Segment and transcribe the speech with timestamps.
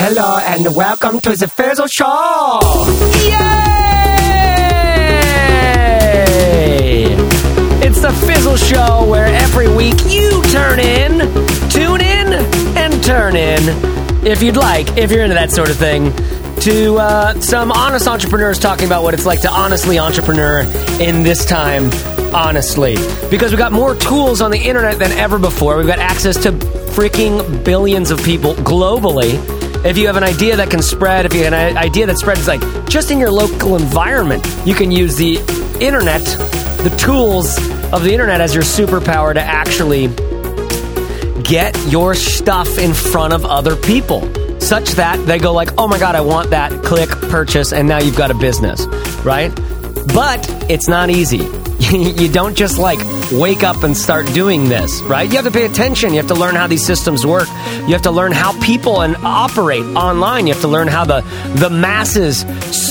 [0.00, 2.60] Hello and welcome to the Fizzle Show.
[3.18, 3.34] Yay!
[7.84, 11.18] It's the Fizzle Show where every week you turn in,
[11.68, 12.32] tune in,
[12.78, 13.58] and turn in,
[14.24, 16.12] if you'd like, if you're into that sort of thing,
[16.60, 20.60] to uh, some honest entrepreneurs talking about what it's like to honestly entrepreneur
[21.00, 21.90] in this time,
[22.32, 22.94] honestly.
[23.30, 25.76] Because we've got more tools on the internet than ever before.
[25.76, 29.58] We've got access to freaking billions of people globally.
[29.84, 32.48] If you have an idea that can spread, if you have an idea that spreads
[32.48, 35.36] like just in your local environment, you can use the
[35.80, 36.24] internet,
[36.82, 37.56] the tools
[37.92, 40.08] of the internet as your superpower to actually
[41.44, 44.20] get your stuff in front of other people
[44.60, 47.98] such that they go like, "Oh my god, I want that." Click purchase and now
[47.98, 48.84] you've got a business,
[49.24, 49.54] right?
[50.12, 51.46] But it's not easy.
[51.90, 52.98] you don't just like
[53.32, 55.28] wake up and start doing this, right?
[55.28, 56.10] You have to pay attention.
[56.10, 57.48] You have to learn how these systems work.
[57.86, 60.46] You have to learn how people and operate online.
[60.46, 61.20] You have to learn how the
[61.54, 62.44] the masses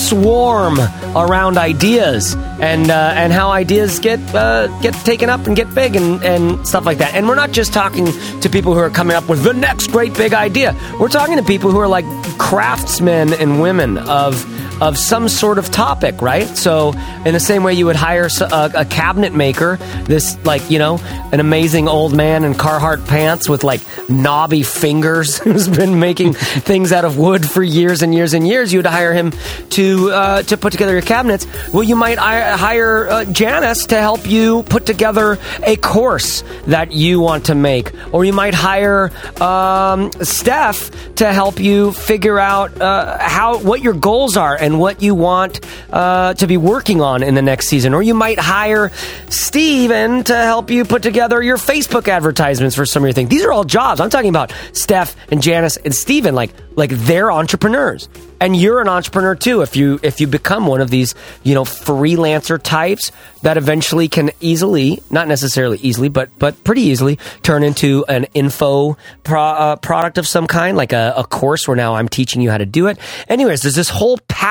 [0.08, 0.78] swarm
[1.14, 5.94] around ideas and uh, and how ideas get uh, get taken up and get big
[5.94, 7.14] and, and stuff like that.
[7.14, 8.06] And we're not just talking
[8.40, 10.74] to people who are coming up with the next great big idea.
[10.98, 12.06] We're talking to people who are like
[12.38, 14.44] craftsmen and women of
[14.80, 16.46] of some sort of topic, right?
[16.46, 16.92] So,
[17.24, 20.98] in the same way you would hire a cabinet maker, this like you know
[21.32, 26.92] an amazing old man in Carhartt pants with like knobby fingers who's been making things
[26.92, 29.32] out of wood for years and years and years, you would hire him
[29.70, 31.46] to uh, to put together your cabinets.
[31.72, 37.20] Well, you might hire uh, Janice to help you put together a course that you
[37.20, 39.10] want to make, or you might hire
[39.42, 45.02] um, Steph to help you figure out uh, how what your goals are and what
[45.02, 47.94] you want uh, to be working on in the next season.
[47.94, 48.90] Or you might hire
[49.30, 53.30] Steven to help you put together your Facebook advertisements for some of your things.
[53.30, 54.00] These are all jobs.
[54.00, 58.08] I'm talking about Steph and Janice and Steven, like like they're entrepreneurs.
[58.40, 61.64] And you're an entrepreneur too if you if you become one of these, you know,
[61.64, 63.10] freelancer types
[63.42, 68.96] that eventually can easily, not necessarily easily, but but pretty easily turn into an info
[69.24, 72.50] pro, uh, product of some kind, like a, a course where now I'm teaching you
[72.50, 72.98] how to do it.
[73.28, 74.48] Anyways, there's this whole path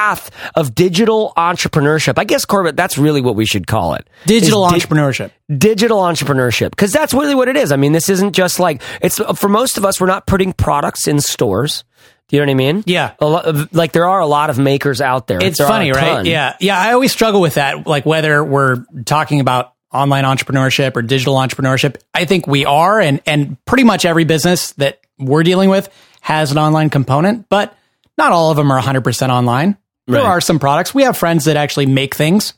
[0.56, 2.18] of digital entrepreneurship.
[2.18, 4.07] I guess Corbett, that's really what we should call it.
[4.25, 5.31] Digital di- entrepreneurship.
[5.57, 7.72] digital entrepreneurship because that's really what it is.
[7.72, 10.00] I mean, this isn't just like it's for most of us.
[10.00, 11.84] We're not putting products in stores.
[12.29, 12.84] Do you know what I mean?
[12.85, 13.13] Yeah.
[13.22, 15.40] Lot like there are a lot of makers out there.
[15.41, 16.25] It's There funny, right?
[16.25, 16.56] Yeah.
[16.59, 16.78] Yeah.
[16.78, 17.88] I always struggle with that.
[17.88, 21.95] Like whether we're talking about online entrepreneurship or digital entrepreneurship.
[22.13, 23.00] I think we are.
[23.00, 25.89] And, and pretty much every business that we're dealing with
[26.19, 27.74] has an online component, but
[28.18, 29.78] not all of them are 100% online.
[30.07, 30.28] There Right.
[30.29, 30.94] are some products.
[30.94, 32.53] We have friends that actually make things.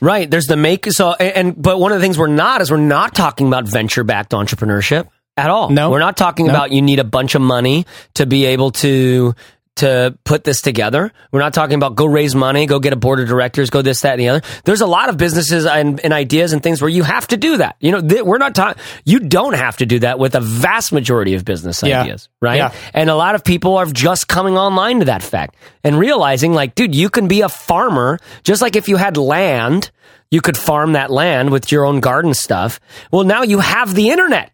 [0.00, 0.30] Right.
[0.30, 2.76] There's the make so and, and but one of the things we're not is we're
[2.76, 5.70] not talking about venture backed entrepreneurship at all.
[5.70, 5.90] No.
[5.90, 6.52] We're not talking No.
[6.52, 9.34] about you need a bunch of money to be able to
[9.78, 11.12] to put this together.
[11.32, 14.02] We're not talking about go raise money, go get a board of directors, go this,
[14.02, 14.42] that, and the other.
[14.64, 17.56] There's a lot of businesses and, and ideas and things where you have to do
[17.56, 17.76] that.
[17.80, 20.92] You know, th- we're not talking, you don't have to do that with a vast
[20.92, 22.02] majority of business Yeah.
[22.02, 22.56] ideas, right?
[22.56, 22.72] Yeah.
[22.94, 26.74] And a lot of people are just coming online to that fact and realizing, like,
[26.74, 29.90] dude, you can be a farmer just like if you had land,
[30.30, 32.80] you could farm that land with your own garden stuff.
[33.10, 34.52] Well, now you have the internet.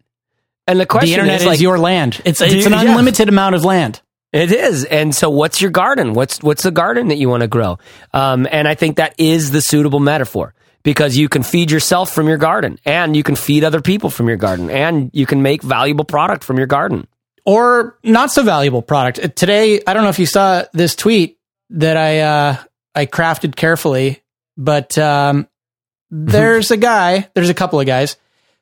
[0.67, 2.19] And the question The internet is, is, like, your land.
[2.25, 2.81] It's, it's you- an yeah.
[2.89, 4.01] unlimited amount of land.
[4.35, 6.13] It is, and so what's your garden?
[6.13, 7.79] What's what's the garden that you want to grow?
[8.13, 10.53] Um, and I think that is the suitable metaphor
[10.83, 14.27] because you can feed yourself from your garden, and you can feed other people from
[14.27, 17.07] your garden, and you can make valuable product from your garden.
[17.45, 19.19] or not so valuable product.
[19.19, 21.37] Uh, Today, I don't know if you saw this tweet
[21.69, 22.57] that I uh,
[22.93, 24.21] I crafted carefully,
[24.57, 25.47] but um,
[26.11, 28.17] there's a guy, there's a couple of guys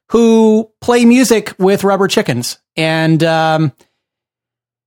[0.09, 3.71] who play music with rubber chickens, and um,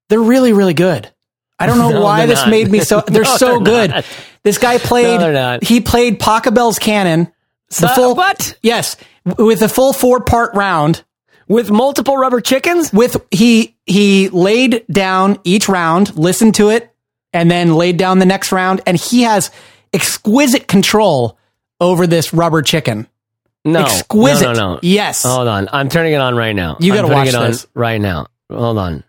[0.08, 1.10] they're really really good.
[1.58, 2.50] I don't know No, why this not.
[2.50, 3.02] made me so.
[3.06, 3.90] They're No, so they're good.
[3.90, 4.04] not.
[4.42, 5.18] This guy played.
[5.20, 5.64] not.
[5.64, 7.32] He played Pachelbel's Canon.
[7.68, 8.56] The So- full what?
[8.62, 8.96] Yes,
[9.38, 11.02] with a full four part round
[11.48, 12.92] With multiple rubber chickens?
[12.92, 16.94] with he he laid down each round, listened to it,
[17.32, 19.50] and then laid down the next round, and he has
[19.92, 21.38] exquisite control
[21.80, 23.06] over this rubber chicken.
[23.64, 24.44] No, Exquisite.
[24.44, 24.80] No, no, no.
[24.82, 25.24] Yes.
[25.24, 26.76] Hold on, I'm turning it on right now.
[26.78, 27.66] You gotta putting watch it on this.
[27.74, 28.26] right now.
[28.50, 29.02] Hold on.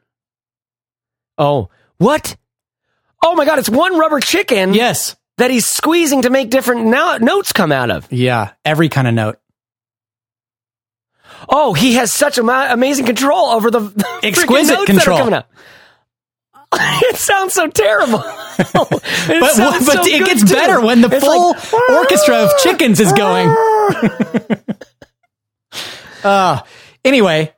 [1.38, 2.36] Oh, what?
[3.24, 4.74] Oh my god, it's one rubber chicken.
[4.74, 5.16] Yes.
[5.38, 8.12] that he's squeezing to make different no- notes come out of.
[8.12, 8.52] Yeah.
[8.66, 9.38] Every kind of note.
[11.50, 15.18] Oh, he has such ama- amazing control over the the Exquisite notes control.
[15.18, 17.02] That are coming out.
[17.04, 18.24] it sounds so terrible.
[18.60, 20.56] It But, but so it gets too.
[20.56, 23.50] better when the It's full like, orchestra of chickens is going.
[26.24, 26.62] Uh,
[27.06, 27.54] anyway,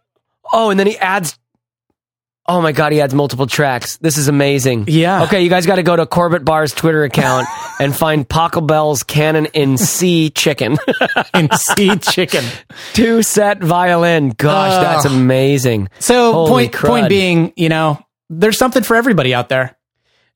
[0.51, 1.38] Oh, and then he adds.
[2.51, 3.97] Oh my god, he adds multiple tracks.
[3.97, 4.85] This is amazing.
[4.87, 5.23] Yeah.
[5.25, 7.47] Okay, you guys got to go to Corbett Barr's Twitter account
[7.79, 10.77] and find Pachelbel's Canon in C chicken.
[11.35, 12.43] in C chicken.
[12.93, 14.29] TwoSet Violin.
[14.31, 14.81] Gosh, Oh.
[14.81, 15.89] that's amazing.
[15.99, 16.87] So Holy point crud.
[16.89, 17.99] point being, you know,
[18.31, 19.77] there's something for everybody out there.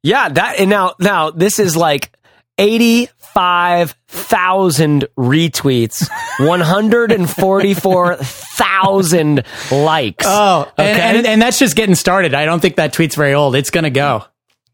[0.04, 2.12] Yeah, that and now now this is like
[2.58, 6.10] 85,000 retweets,
[6.46, 10.26] 144,000 likes.
[10.28, 11.02] Oh, and, Okay.
[11.18, 12.34] and, and that's just getting started.
[12.34, 13.56] I don't think that tweet's very old.
[13.56, 14.26] It's gonna go.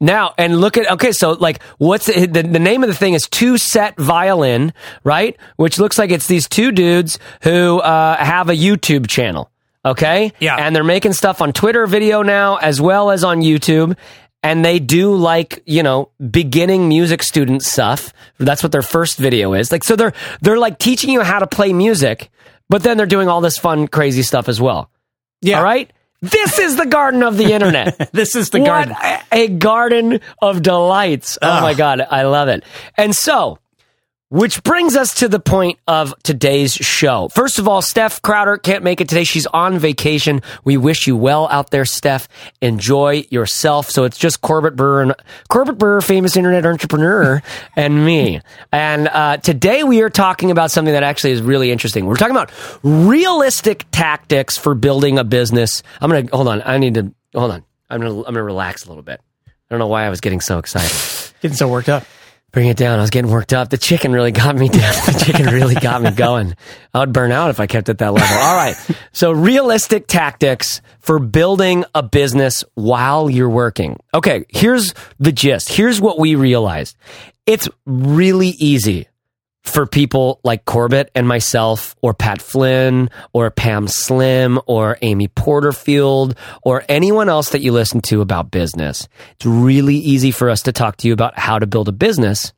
[0.02, 3.16] Now, and look at, okay, so like, what's the, the, the name of the thing
[3.16, 4.72] is TwoSet Violin,
[5.04, 5.36] right?
[5.58, 9.52] Which looks like it's these two dudes who uh, have a YouTube channel,
[9.84, 10.32] okay?
[10.40, 10.56] Yeah.
[10.56, 13.98] And they're making stuff on Twitter video now as well as on YouTube.
[14.42, 18.14] And they do like, you know, beginning music student stuff.
[18.38, 19.72] That's what their first video is.
[19.72, 22.30] Like, so they're, they're like teaching you how to play music,
[22.70, 24.90] but then they're doing all this fun, crazy stuff as well.
[25.42, 25.58] Yeah.
[25.58, 25.92] All right?
[26.22, 28.12] This is the garden of the internet.
[28.14, 28.96] This is the What garden.
[29.04, 31.38] a- a garden of delights.
[31.42, 31.64] Oh Ugh.
[31.64, 32.64] my God, I love it.
[32.98, 33.60] And so,
[34.30, 37.28] which brings us to the point of today's show.
[37.30, 39.24] First of all, Steph Crowder can't make it today.
[39.24, 40.42] She's on vacation.
[40.64, 42.28] We wish you well out there, Steph.
[42.62, 43.90] Enjoy yourself.
[43.90, 45.16] So it's just Corbett Barr and
[45.50, 47.42] Corbett Barr, famous internet entrepreneur,
[47.76, 48.42] and me.
[48.72, 52.06] And uh, today we are talking about something that actually is really interesting.
[52.06, 52.52] We're talking about
[52.84, 55.82] realistic tactics for building a business.
[56.00, 56.62] I'm gonna hold on.
[56.64, 57.64] I need to hold on.
[57.90, 59.22] I'm gonna I'm gonna relax a little bit.
[59.48, 60.92] I don't know why I was getting so excited.
[61.42, 62.04] Getting so worked up.
[62.52, 62.98] Bring it down.
[62.98, 63.70] I was getting worked up.
[63.70, 64.94] The chicken really got me down.
[65.06, 66.56] The chicken really got me going.
[66.94, 68.38] I would burn out if I kept at that level.
[68.38, 68.76] All right.
[69.12, 73.98] So realistic tactics for building a business while you're working.
[74.14, 74.46] Okay.
[74.50, 75.70] Here's the gist.
[75.70, 76.98] Here's what we realized.
[77.46, 79.08] It's really easy
[79.70, 86.36] for people like Corbett and myself, or Pat Flynn, or Pam Slim, or Amy Porterfield,
[86.64, 89.08] or anyone else that you listen to about business.
[89.36, 92.54] It's really easy for us to talk to you about how to build a business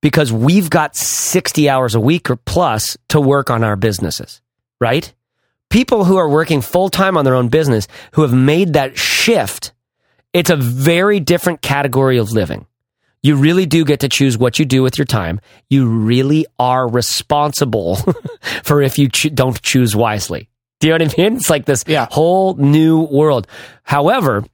[0.00, 4.40] because we've got 60 hours a week or plus to work on our businesses,
[4.80, 5.12] right?
[5.70, 9.72] People who are working full time on their own business who have made that shift,
[10.32, 12.66] it's a very different category of living.
[13.22, 15.40] You really do get to choose what you do with your time.
[15.68, 17.96] You really are responsible
[18.62, 20.48] for if you cho- don't choose wisely.
[20.80, 21.36] Do you know what I mean?
[21.36, 22.06] It's like this Yeah.
[22.10, 23.46] whole new world.
[23.82, 24.44] However,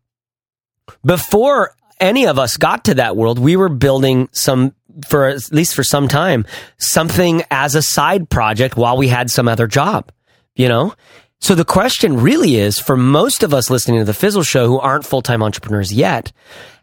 [1.05, 4.75] before any of us got to that world, we were building some,
[5.07, 6.45] for at least for some time,
[6.79, 10.11] something as a side project while we had some other job,
[10.57, 10.95] you know?
[11.45, 14.79] So the question really is for most of us listening to the Fizzle Show who
[14.81, 16.33] aren't full time entrepreneurs yet,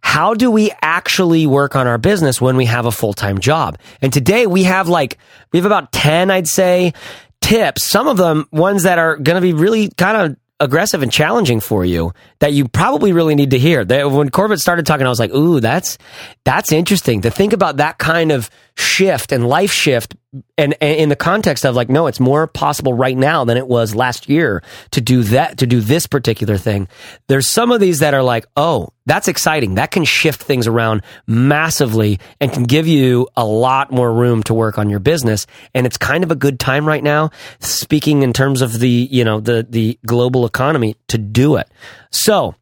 [0.04, 3.80] how do we actually work on our business when we have a full time job?
[4.04, 5.18] And today we have like,
[5.52, 6.94] we have about 10, I'd say,
[7.42, 7.86] tips.
[7.86, 11.60] Some of them, ones that are going to be really kind of aggressive and challenging
[11.60, 13.84] for you that you probably really need to hear.
[13.84, 15.98] When Corbett started talking, I was like, "Ooh, that's
[16.44, 20.16] that's interesting to think about that kind of shift and life shift."
[20.58, 23.68] And, and in the context of like, no, it's more possible right now than it
[23.68, 26.88] was last year to do that, to do this particular thing.
[27.28, 29.76] There's some of these that are like, oh, that's exciting.
[29.76, 34.54] That can shift things around massively and can give you a lot more room to
[34.54, 35.48] work on your business.
[35.74, 39.26] And it's kind of a good time right now, speaking in terms of the, you
[39.26, 41.68] know, the, the global economy to do it.
[42.10, 42.56] So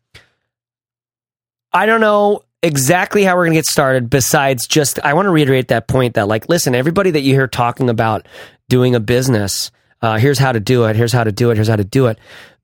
[1.72, 5.32] I don't know exactly how we're going to get started besides just I want to
[5.32, 8.28] reiterate that point that like listen everybody that you hear talking about
[8.68, 11.68] doing a business uh, here's how to do it here's how to do it here's
[11.68, 12.20] how to do it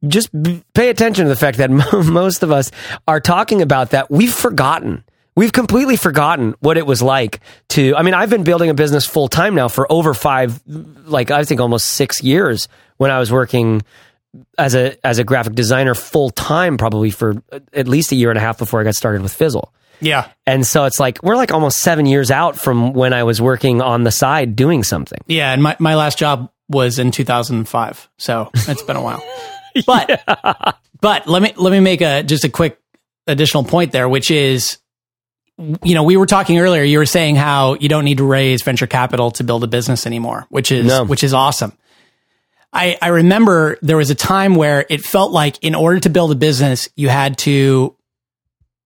[0.08, 1.70] just b- pay attention to the fact that
[2.06, 2.72] most of us
[3.08, 5.04] are talking about that we've forgotten
[5.36, 9.06] we've completely forgotten what it was like to i mean i've been building a business
[9.06, 10.62] full time now for over five
[11.06, 13.82] like i think almost six years when i was working
[14.58, 17.42] as a as a graphic designer full time probably for
[17.74, 19.74] at least a year and a half before I got started with Fizzle.
[20.02, 20.30] Yeah.
[20.46, 23.82] And so it's like we're like almost 7 years out from when I was working
[23.82, 25.20] on the side doing something.
[25.28, 25.52] Yeah.
[25.54, 28.10] And my, my last job was in 2005.
[28.18, 29.24] So it's been a while.
[29.86, 30.24] But,
[31.02, 32.80] but let me, let me make a, just a quick
[33.28, 34.78] additional point there, which is,
[35.58, 38.62] you know, we were talking earlier, you were saying how you don't need to raise
[38.64, 41.04] venture capital to build a business anymore, which is, No.
[41.04, 41.74] which is awesome.
[42.72, 46.32] I, I remember there was a time where it felt like in order to build
[46.32, 47.98] a business, you had to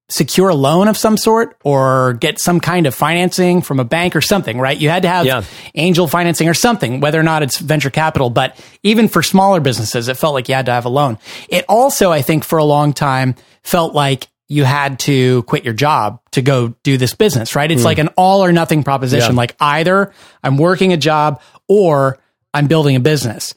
[0.10, 4.16] secure a loan of some sort or get some kind of financing from a bank
[4.16, 4.78] or something, right?
[4.78, 5.44] You had to have Yeah.
[5.75, 8.30] angel financing or something, whether or not it's venture capital.
[8.30, 11.20] But even for smaller businesses, it felt like you had to have a loan.
[11.48, 15.75] It also, I think, for a long time felt like you had to quit your
[15.75, 17.72] job to go do this business, right?
[17.72, 17.86] It's hmm.
[17.86, 19.34] like an all or nothing proposition.
[19.34, 19.38] Yeah.
[19.38, 20.12] Like either
[20.44, 22.18] I'm working a job or
[22.51, 23.54] I'm building a business.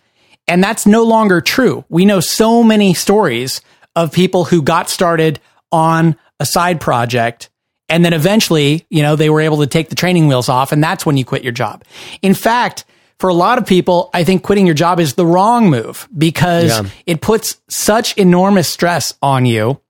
[0.46, 1.84] And that's no longer true.
[1.88, 3.62] We know so many stories
[3.96, 5.40] of people who got started
[5.70, 7.48] on a side project
[7.88, 10.82] and then eventually, you know, they were able to take the training wheels off and
[10.82, 11.84] that's when you quit your job.
[12.20, 12.84] In fact,
[13.18, 16.70] for a lot of people, I think quitting your job is the wrong move because
[16.70, 16.82] Yeah.
[17.06, 19.80] it puts such enormous stress on you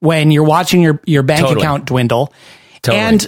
[0.00, 1.62] when you're watching your, your bank Totally.
[1.62, 2.32] account dwindle.
[2.82, 3.02] Totally.
[3.02, 3.26] And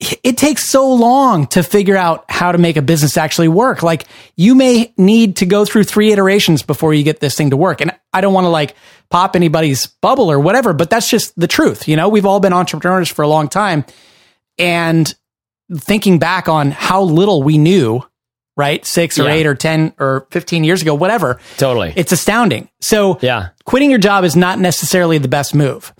[0.00, 3.82] it takes so long to figure out how to make a business actually work.
[3.82, 4.04] Like
[4.36, 7.80] you may need to go through three iterations before you get this thing to work.
[7.80, 8.74] And I don't want to like
[9.08, 11.88] pop anybody's bubble or whatever, but that's just the truth.
[11.88, 13.86] You know, we've all been entrepreneurs for a long time
[14.58, 15.12] and
[15.74, 18.02] thinking back on how little we knew,
[18.56, 18.84] right?
[18.84, 19.30] Six or Yeah.
[19.32, 21.40] eight or 10 or 15 years ago, whatever.
[21.56, 21.94] Totally.
[21.96, 22.68] It's astounding.
[22.82, 23.48] So yeah.
[23.64, 25.94] quitting your job is not necessarily the best move.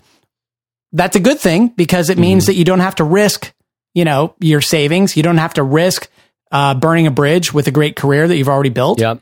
[0.93, 2.51] That's a good thing because it means Mm-hmm.
[2.51, 3.53] that you don't have to risk,
[3.93, 5.17] you know, your savings.
[5.17, 6.09] You don't have to risk
[6.51, 8.99] uh, burning a bridge with a great career that you've already built.
[8.99, 9.21] Yep.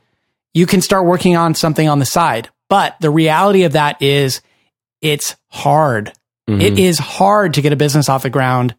[0.53, 2.49] You can start working on something on the side.
[2.69, 4.41] But the reality of that is
[5.01, 6.13] it's hard.
[6.49, 6.61] Mm-hmm.
[6.61, 8.75] It is hard to get a business off the ground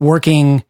[0.00, 0.64] working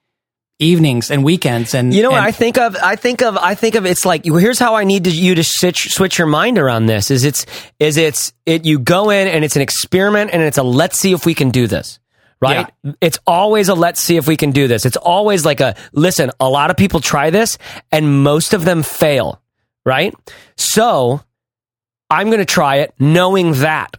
[0.59, 2.77] evenings and weekends and You know what and- I think of?
[2.77, 3.37] I think of.
[3.37, 3.85] I think of.
[3.85, 6.87] It's like well, here's how I need to, you to switch switch your mind around
[6.87, 7.11] this.
[7.11, 7.45] Is it's
[7.79, 11.13] is it's it you go in and it's an experiment and it's a let's see
[11.13, 11.99] if we can do this.
[12.41, 12.71] Right?
[13.01, 14.85] It's always a let's see if we can do this.
[14.85, 17.57] It's always like a listen, a lot of people try this
[17.91, 19.41] and most of them fail.
[19.85, 20.15] Right?
[20.57, 21.23] So
[22.11, 23.97] I'm going to try it knowing that.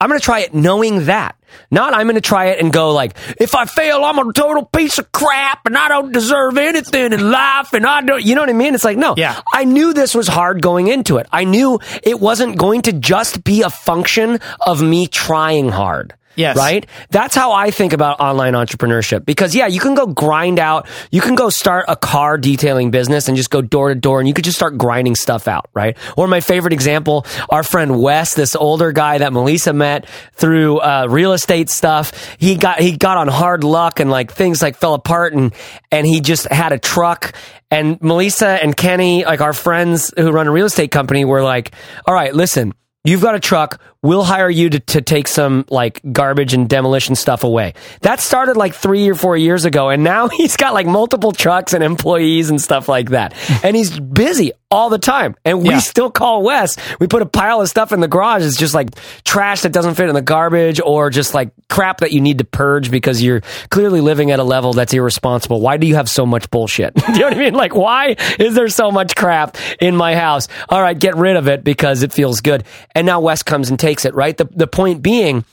[0.00, 1.36] I'm going to try it knowing that.
[1.70, 4.64] Not I'm going to try it and go like, if I fail, I'm a total
[4.64, 8.40] piece of crap and I don't deserve anything in life and I don't, you know
[8.40, 8.74] what I mean?
[8.74, 9.40] It's like, no, Yeah.
[9.52, 11.26] I knew this was hard going into it.
[11.30, 16.14] I knew it wasn't going to just be a function of me trying hard.
[16.34, 16.56] Yes.
[16.56, 16.86] Right?
[17.10, 19.26] That's how I think about online entrepreneurship.
[19.26, 23.28] Because yeah, you can go grind out, you can go start a car detailing business
[23.28, 25.96] and just go door to door and you could just start grinding stuff out, right?
[26.16, 31.06] Or my favorite example, our friend Wes, this older guy that Melissa met through uh,
[31.08, 32.36] real estate stuff.
[32.38, 35.54] He got he got on hard luck and like things like fell apart and
[35.90, 37.34] and he just had a truck
[37.70, 41.74] and Melissa and Kenny, like our friends who run a real estate company, were like,
[42.06, 42.74] "All right, listen,
[43.04, 43.80] You've got a truck.
[44.02, 47.74] We'll hire you to, to take some like garbage and demolition stuff away.
[48.00, 49.90] That started like three or four years ago.
[49.90, 53.34] And now he's got like multiple trucks and employees and stuff like that.
[53.62, 55.36] And he's busy all the time.
[55.44, 55.78] And we Yeah.
[55.78, 56.76] still call Wes.
[56.98, 58.42] We put a pile of stuff in the garage.
[58.42, 58.88] It's just like
[59.24, 62.44] trash that doesn't fit in the garbage or just like crap that you need to
[62.44, 65.60] purge because you're clearly living at a level that's irresponsible.
[65.60, 66.94] Why do you have so much bullshit?
[66.94, 67.54] do you know what I mean?
[67.54, 70.48] Like, why is there so much crap in my house?
[70.70, 72.64] All right, get rid of it because it feels good.
[72.94, 74.36] And now Wes comes and takes it, right?
[74.36, 75.44] The, the point being,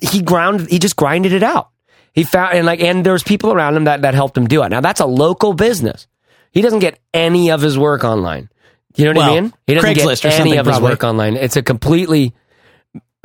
[0.00, 1.70] he ground, he just grinded it out.
[2.12, 4.68] He found, and like, and there's people around him that, that helped him do it.
[4.70, 6.06] Now that's a local business.
[6.52, 8.48] He doesn't get any of his work online.
[8.96, 9.52] You know what I mean?
[9.66, 11.36] He doesn't Craigslist get any of his work online.
[11.36, 12.34] It's a completely,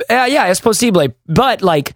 [0.08, 1.08] uh, yeah, it's possible.
[1.26, 1.94] But like,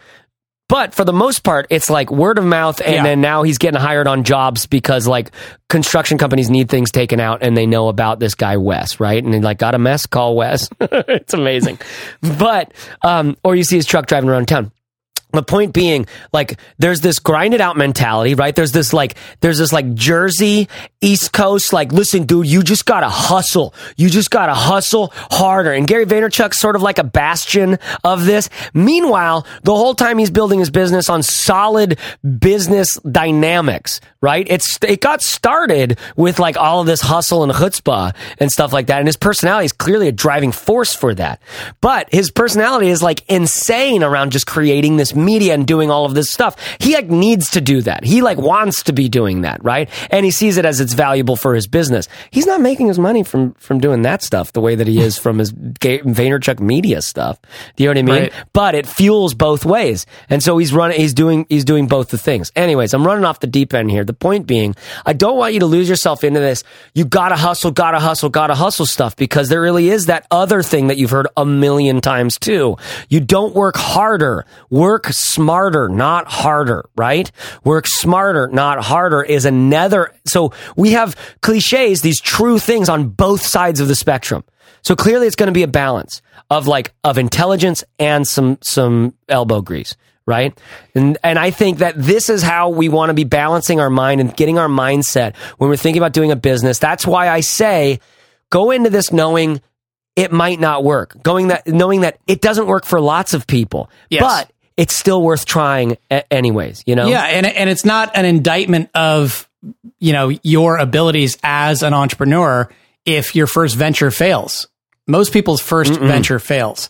[0.69, 3.03] but for the most part, it's like word of mouth, and Yeah.
[3.03, 5.31] then now he's getting hired on jobs because like
[5.69, 9.23] construction companies need things taken out, and they know about this guy Wes, right?
[9.23, 10.69] And they like got a mess, call Wes.
[10.81, 11.79] it's amazing.
[12.39, 12.73] But
[13.03, 14.71] um, or you see his truck driving around town.
[15.33, 18.55] The point being, like, there's this grinded out mentality, right?
[18.55, 20.69] There's this like, there's this like Jersey,
[21.03, 23.75] East Coast, like, listen, dude, you just gotta hustle.
[23.97, 25.73] You just gotta hustle harder.
[25.73, 28.49] And Gary Vaynerchuk's sort of like a bastion of this.
[28.73, 31.99] Meanwhile, the whole time he's building his business on solid
[32.39, 34.47] business dynamics, right?
[34.49, 38.87] It's, it got started with like all of this hustle and chutzpah and stuff like
[38.87, 38.99] that.
[38.99, 41.41] And his personality is clearly a driving force for that.
[41.83, 46.15] But his personality is like insane around just creating this media and doing all of
[46.15, 46.57] this stuff.
[46.81, 48.05] He like needs to do that.
[48.05, 49.89] He like wants to be doing that, right?
[50.11, 52.09] And he sees it as it's valuable for his business.
[52.31, 55.19] He's not making his money from from doing that stuff the way that he is
[55.19, 57.39] from his Ga- Vaynerchuk media stuff.
[57.77, 58.23] Do you know what I mean?
[58.23, 58.33] Right.
[58.53, 60.07] But it fuels both ways.
[60.31, 62.53] And so he's running he's doing he's doing both the things.
[62.57, 64.05] Anyways, I'm running off the deep end here.
[64.05, 66.65] The point being, I don't want you to lose yourself into this.
[66.95, 70.89] You gotta hustle, gotta hustle, gotta hustle stuff because there really is that other thing
[70.89, 72.77] that you've heard a million times too.
[73.09, 74.47] You don't work harder.
[74.71, 77.31] Work smarter, not harder, right?
[77.65, 80.15] Work smarter, not harder is another.
[80.27, 84.45] So we have cliches, these true things on both sides of the spectrum.
[84.83, 89.15] So clearly it's going to be a balance of like, of intelligence and some, some
[89.29, 89.97] elbow grease.
[90.27, 90.59] Right.
[90.95, 94.21] And, and I think that this is how we want to be balancing our mind
[94.21, 96.79] and getting our mindset when we're thinking about doing a business.
[96.79, 98.01] That's why I say
[98.51, 99.63] go into this knowing
[100.17, 101.17] it might not work.
[101.23, 104.21] Going that knowing that it doesn't work for lots of people, Yes.
[104.21, 106.83] but it's still worth trying a- anyways.
[106.87, 109.47] You know, Yeah, and and it's not an indictment of
[109.99, 112.71] you know your abilities as an entrepreneur
[113.05, 114.69] if your first venture fails.
[115.07, 116.89] Most people's 1st venture fails.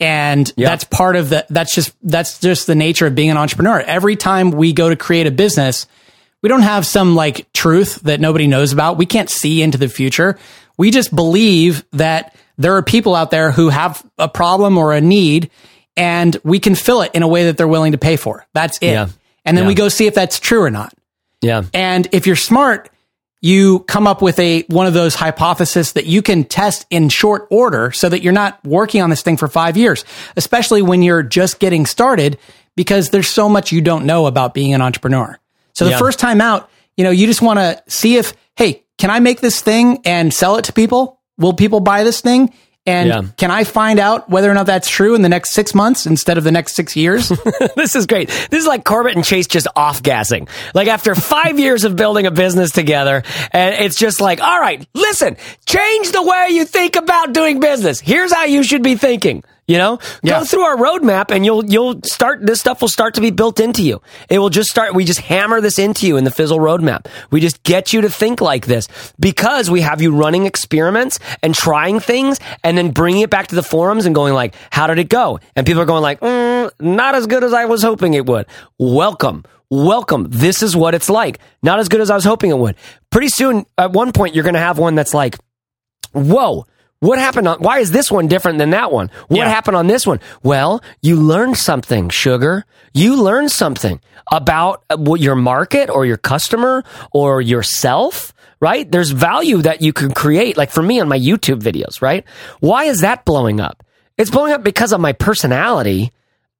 [0.00, 0.70] And Yeah.
[0.70, 3.80] that's part of the, that's just, that's just the nature of being an entrepreneur.
[3.80, 5.86] Every time we go to create a business,
[6.42, 8.98] we don't have some like truth that nobody knows about.
[8.98, 10.38] We can't see into the future.
[10.78, 15.00] We just believe that there are people out there who have a problem or a
[15.00, 15.50] need
[15.96, 18.46] and we can fill it in a way that they're willing to pay for.
[18.52, 18.92] That's it.
[18.92, 19.08] Yeah.
[19.44, 19.68] And then Yeah.
[19.68, 20.92] we go see if that's true or not.
[21.40, 21.62] Yeah.
[21.72, 22.90] And if you're smart,
[23.42, 27.46] you come up with a one of those hypotheses that you can test in short
[27.50, 30.04] order so that you're not working on this thing for 5 years,
[30.36, 32.38] especially when you're just getting started
[32.74, 35.38] because there's so much you don't know about being an entrepreneur.
[35.74, 35.98] So the Yeah.
[35.98, 39.40] first time out, you know, you just want to see if hey, can I make
[39.40, 41.18] this thing and sell it to people?
[41.36, 42.52] Will people buy this thing?
[42.86, 43.22] And Yeah.
[43.38, 46.36] can I find out whether or not that's true in the next 6 months instead
[46.36, 47.28] of the next 6 years?
[47.76, 48.28] this is great.
[48.50, 50.48] This is like Corbett and Chase just off gassing.
[50.74, 53.22] Like after five years of building a business together,
[53.52, 55.36] and it's just like, all right, listen,
[55.66, 58.00] change the way you think about doing business.
[58.00, 59.44] Here's how you should be thinking.
[59.66, 60.40] You know, Yeah.
[60.40, 62.44] go through our roadmap, and you'll you'll start.
[62.44, 64.02] This stuff will start to be built into you.
[64.28, 64.94] It will just start.
[64.94, 67.06] We just hammer this into you in the Fizzle roadmap.
[67.30, 71.54] We just get you to think like this because we have you running experiments and
[71.54, 74.98] trying things, and then bringing it back to the forums and going like, "How did
[74.98, 78.12] it go?" And people are going like, mm, "Not as good as I was hoping
[78.12, 78.44] it would."
[78.78, 79.44] Welcome.
[79.70, 80.26] Welcome.
[80.28, 81.38] This is what it's like.
[81.62, 82.76] Not as good as I was hoping it would.
[83.10, 85.36] Pretty soon, at one point, you're going to have one that's like,
[86.12, 86.66] whoa,
[87.04, 89.10] what happened on, why is this one different than that one?
[89.28, 89.48] What Yeah.
[89.48, 90.20] happened on this one?
[90.42, 92.64] Well, you learned something, sugar.
[92.92, 94.00] You learned something
[94.32, 96.82] about uh, what your market or your customer
[97.12, 98.90] or yourself, right?
[98.90, 100.56] There's value that you can create.
[100.56, 102.24] Like for me on my YouTube videos, right?
[102.60, 103.82] Why is that blowing up?
[104.16, 106.12] It's blowing up because of my personality.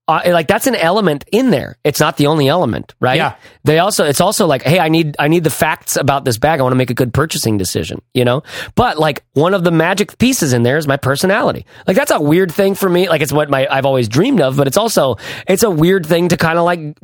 [0.06, 1.76] Uh, like that's an element in there.
[1.82, 3.16] It's not the only element, right?
[3.16, 3.36] Yeah.
[3.64, 6.60] They also, it's also like, hey, I need, I need the facts about this bag.
[6.60, 8.42] I want to make a good purchasing decision, you know?
[8.74, 11.64] But like one of the magic pieces in there is my personality.
[11.86, 13.08] Like that's a weird thing for me.
[13.08, 15.16] Like it's what my, I've always dreamed of, but it's also,
[15.48, 16.98] it's a weird thing to kind of like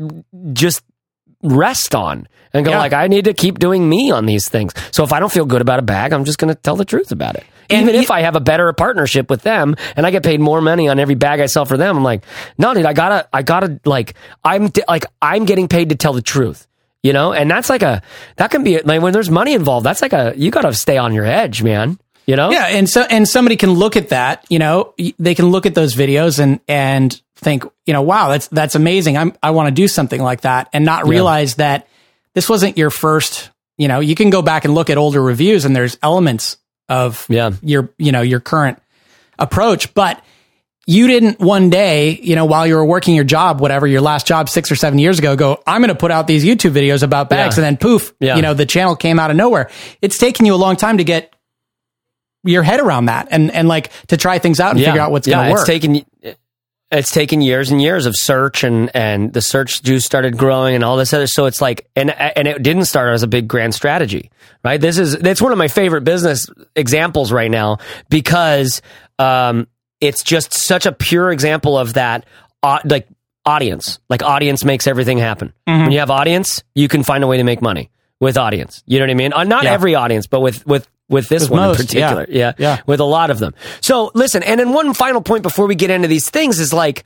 [0.53, 0.83] just
[1.43, 2.79] rest on and go Yeah.
[2.79, 4.73] like, I need to keep doing me on these things.
[4.91, 6.85] So if I don't feel good about a bag, I'm just going to tell the
[6.85, 7.45] truth about it.
[7.69, 10.41] And Even you- if I have a better partnership with them and I get paid
[10.41, 12.25] more money on every bag I sell for them, I'm like,
[12.59, 16.23] no, dude, I gotta, I gotta, like, I'm, like, I'm getting paid to tell the
[16.23, 16.67] truth,
[17.05, 17.33] you know?
[17.33, 18.03] And that's like a,
[18.37, 21.15] that can be, like, when there's money involved, that's like a, you gotta stay on
[21.15, 22.51] your edge, man, you know?
[22.51, 25.77] Yeah, and so and somebody can look at that, you know, they can look at
[25.77, 29.17] those videos and and think, you know, wow, that's that's amazing.
[29.17, 31.89] I'm I want to do something like that and not realize that
[32.35, 35.65] this wasn't your first, you know, you can go back and look at older reviews
[35.65, 36.57] and there's elements
[36.89, 37.51] of Yeah.
[37.63, 38.79] your, you know, your current
[39.39, 40.23] approach, but
[40.87, 44.27] you didn't one day, you know, while you were working your job, whatever your last
[44.27, 47.03] job 6 or 7 years ago, go, I'm going to put out these YouTube videos
[47.03, 47.65] about bags Yeah.
[47.65, 48.37] and then poof, Yeah.
[48.37, 49.71] you know, the channel came out of nowhere.
[50.03, 51.33] It's taken you a long time to get
[52.43, 55.29] your head around that and and like to try things out and figure out what's
[55.29, 55.61] yeah, going to work.
[55.61, 56.05] It's taken
[56.93, 60.83] it's taken years and years of search and and the search juice started growing and
[60.85, 63.75] all this other so it's like and and it didn't start as a big grand
[63.75, 64.31] strategy.
[64.65, 64.81] Right?
[64.81, 68.83] This is that's one of my favorite business examples right now because
[69.19, 69.67] um
[70.01, 72.25] it's just such a pure example of that
[72.63, 73.07] uh, like
[73.47, 73.99] audience.
[74.09, 75.53] Like audience makes everything happen.
[75.69, 75.83] Mm-hmm.
[75.83, 78.83] When you have audience, you can find a way to make money with audience.
[78.87, 79.33] You know what I mean?
[79.33, 79.73] Uh, not Yeah.
[79.73, 82.27] every audience, but with with with this With one most, in particular.
[82.31, 82.53] yeah.
[82.59, 82.77] yeah.
[82.77, 82.83] Yeah.
[82.87, 83.55] With a lot of them.
[83.83, 87.05] So listen, and then one final point before we get into these things is like,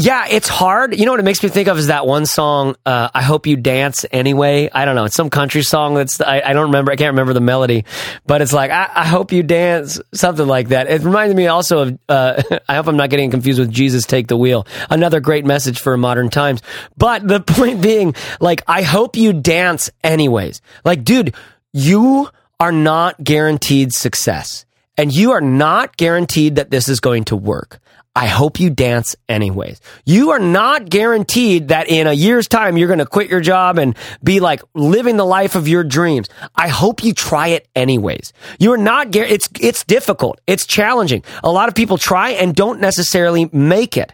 [0.00, 0.96] yeah, it's hard.
[0.96, 3.48] You know what it makes me think of is that one song, uh, I Hope
[3.48, 4.70] You Dance Anyway.
[4.72, 5.06] I don't know.
[5.06, 7.84] It's some country song that's, I, I don't remember, I can't remember the melody,
[8.24, 10.88] but it's like, I, I hope you dance, something like that.
[10.88, 14.28] It reminded me also of, uh, I hope I'm not getting confused with Jesus Take
[14.28, 14.68] the Wheel.
[14.88, 16.62] Another great message for modern times.
[16.96, 20.62] But the point being, like, I hope you dance anyways.
[20.84, 21.34] Like, dude,
[21.72, 22.28] you
[22.60, 24.66] are not guaranteed success
[24.96, 27.78] and you are not guaranteed that this is going to work.
[28.16, 29.80] I hope you dance anyways.
[30.04, 33.78] You are not guaranteed that in a year's time you're going to quit your job
[33.78, 36.28] and be like living the life of your dreams.
[36.56, 38.32] I hope you try it anyways.
[38.58, 40.40] You are not it's it's difficult.
[40.48, 41.22] It's challenging.
[41.44, 44.12] A lot of people try and don't necessarily make it.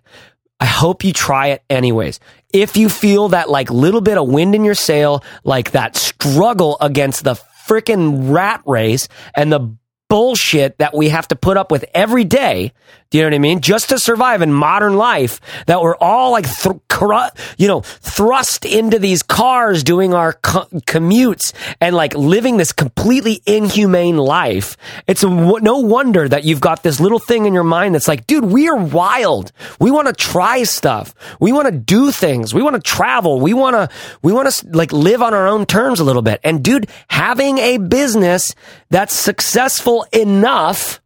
[0.60, 2.20] I hope you try it anyways.
[2.52, 6.76] If you feel that like little bit of wind in your sail, like that struggle
[6.82, 9.76] against the freaking rat race and the
[10.14, 12.72] bullshit that we have to put up with every day.
[13.10, 13.60] Do you know what I mean?
[13.60, 16.46] Just to survive in modern life, that we're all like,
[16.88, 22.72] cru- you know, thrust into these cars doing our co- commutes and like living this
[22.72, 24.76] completely inhumane life.
[25.06, 28.26] It's w- no wonder that you've got this little thing in your mind that's like,
[28.26, 29.52] dude, we are wild.
[29.78, 31.14] We want to try stuff.
[31.38, 32.52] We want to do things.
[32.52, 33.40] We want to travel.
[33.40, 33.88] We want to,
[34.22, 36.40] we want to like live on our own terms a little bit.
[36.42, 38.56] And dude, having a business
[38.90, 41.00] that's successful enough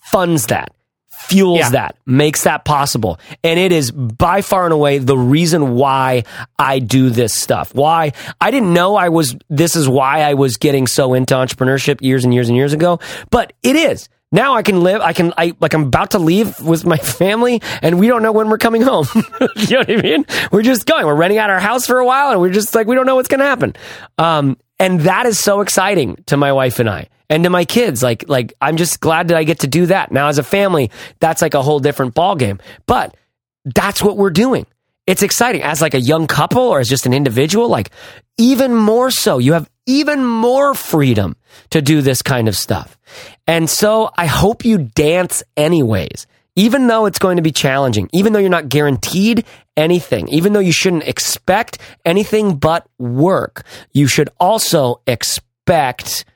[0.00, 0.72] funds that
[1.08, 1.70] fuels Yeah.
[1.70, 3.18] that, makes that possible.
[3.44, 6.24] And it is by far and away the reason why
[6.58, 7.74] I do this stuff.
[7.74, 12.00] Why I didn't know I was, this is why I was getting so into entrepreneurship
[12.00, 14.08] years and years and years ago, but it is.
[14.30, 17.60] Now I can live, I can, I, like I'm about to leave with my family
[17.82, 19.06] and we don't know when we're coming home.
[19.14, 20.24] you know what I mean?
[20.52, 22.86] We're just going, we're renting out our house for a while and we're just like,
[22.86, 23.74] we don't know what's going to happen.
[24.18, 28.02] Um, and that is so exciting to my wife and I and to my kids.
[28.02, 30.12] Like, like I'm just glad that I get to do that.
[30.12, 33.16] Now as a family, that's like a whole different ball game, but
[33.64, 34.66] that's what we're doing.
[35.06, 37.90] It's exciting as like a young couple or as just an individual, like
[38.36, 39.38] even more so.
[39.38, 41.34] You have even more freedom
[41.70, 42.98] to do this kind of stuff.
[43.46, 48.32] And so I hope you dance anyways, even though it's going to be challenging, even
[48.34, 49.46] though you're not guaranteed
[49.78, 56.26] anything, even though you shouldn't expect anything but work, you should also expect,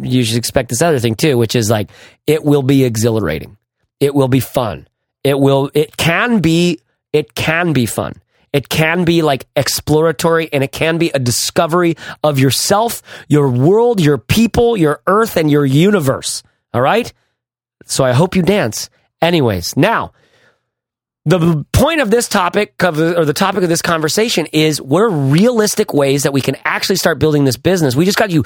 [0.00, 1.90] you should expect this other thing too, which is like
[2.26, 3.56] it will be exhilarating.
[3.98, 4.88] It will be fun.
[5.22, 6.80] It will, it can be,
[7.12, 8.14] it can be fun.
[8.52, 14.00] It can be like exploratory and it can be a discovery of yourself, your world,
[14.00, 16.42] your people, your earth, and your universe.
[16.74, 17.12] All right?
[17.84, 18.90] So I hope you dance.
[19.22, 20.12] Anyways, now,
[21.26, 22.92] the point of this topic or
[23.24, 27.18] the topic of this conversation is what are realistic ways that we can actually start
[27.18, 27.94] building this business.
[27.94, 28.44] We just got you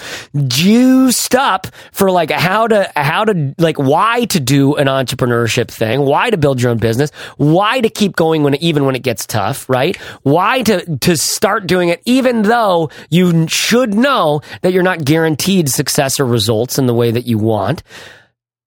[0.48, 6.00] juiced up for like how to how to like why to do an entrepreneurship thing
[6.00, 9.24] why to build your own business why to keep going when even when it gets
[9.26, 9.96] tough right?
[10.22, 15.68] Why to to start doing it even though you should know that you're not guaranteed
[15.68, 17.84] success or results in the way that you want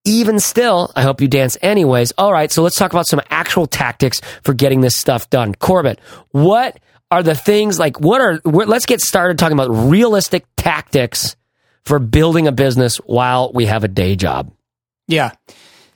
[0.07, 2.13] even still, I hope you dance anyways.
[2.17, 5.53] All right, so let's talk about some actual tactics for getting this stuff done.
[5.53, 5.99] Corbett,
[6.31, 6.79] what
[7.11, 11.35] are the things like what are let's get started talking about realistic tactics
[11.85, 14.51] for building a business while we have a day job.
[15.07, 15.31] Yeah.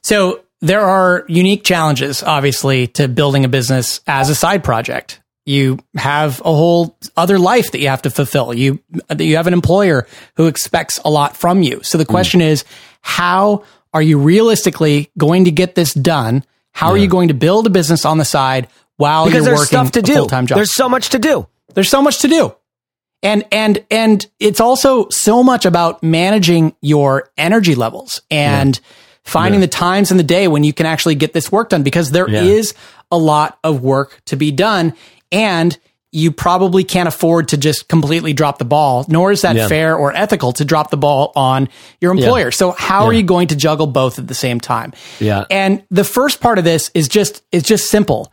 [0.03, 5.21] So there are unique challenges, obviously, to building a business as a side project.
[5.45, 8.53] You have a whole other life that you have to fulfill.
[8.53, 8.79] You
[9.19, 11.81] you have an employer who expects a lot from you.
[11.83, 12.11] So the hmm.
[12.11, 12.63] question is,
[13.01, 16.43] how are you realistically going to get this done?
[16.73, 19.59] How are you going to build a business on the side while Because you're there's
[19.59, 20.13] working stuff to a do.
[20.13, 20.55] full-time job?
[20.57, 21.47] There's so much to do.
[21.73, 22.55] There's so much to do.
[23.23, 28.79] And and and it's also so much about managing your energy levels and
[29.23, 32.09] finding the times in the day when you can actually get this work done because
[32.11, 32.79] there is Yeah.
[33.11, 34.93] a lot of work to be done
[35.31, 35.77] and
[36.13, 39.67] you probably can't afford to just completely drop the ball nor is that Yeah.
[39.69, 41.69] fair or ethical to drop the ball on
[42.01, 42.51] your employer.
[42.51, 44.91] So how are you going to juggle both at the same time?
[45.19, 45.45] Yeah.
[45.49, 48.31] And the first part of this is just is just simple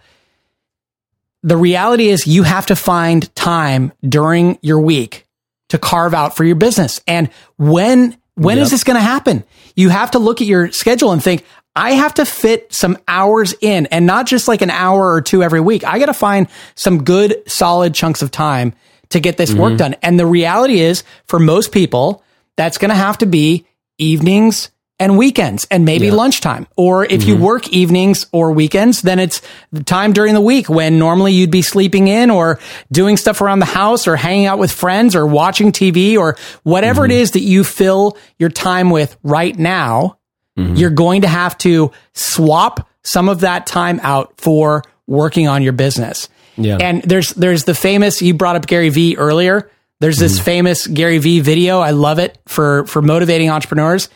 [1.44, 5.24] the reality is you have to find time during your week
[5.68, 7.00] to carve out for your business.
[7.06, 8.70] And when when is Yep.
[8.70, 9.44] this going to happen?
[9.76, 11.44] You have to look at your schedule and think,
[11.76, 15.42] I have to fit some hours in and not just like an hour or two
[15.42, 15.84] every week.
[15.84, 18.74] I got to find some good solid chunks of time
[19.10, 19.76] to get this work mm-hmm.
[19.76, 19.94] done.
[20.02, 22.22] And the reality is for most people,
[22.56, 23.66] that's going to have to be
[23.98, 26.66] evenings and weekends and maybe lunchtime.
[26.76, 27.44] Or if you mm-hmm.
[27.44, 31.62] work evenings or weekends, then it's the time during the week when normally you'd be
[31.62, 32.58] sleeping in or
[32.90, 37.04] doing stuff around the house or hanging out with friends or watching TV or whatever
[37.04, 37.20] it mm-hmm.
[37.20, 40.18] is that you fill your time with right now.
[40.58, 40.74] Mm-hmm.
[40.74, 45.72] You're going to have to swap some of that time out for working on your
[45.72, 46.28] business.
[46.56, 46.78] Yeah.
[46.80, 49.70] And there's there's the famous you brought up Gary Vee earlier.
[50.00, 50.44] There's this mm-hmm.
[50.44, 51.78] famous Gary Vee video.
[51.80, 54.08] I love it for for motivating entrepreneurs.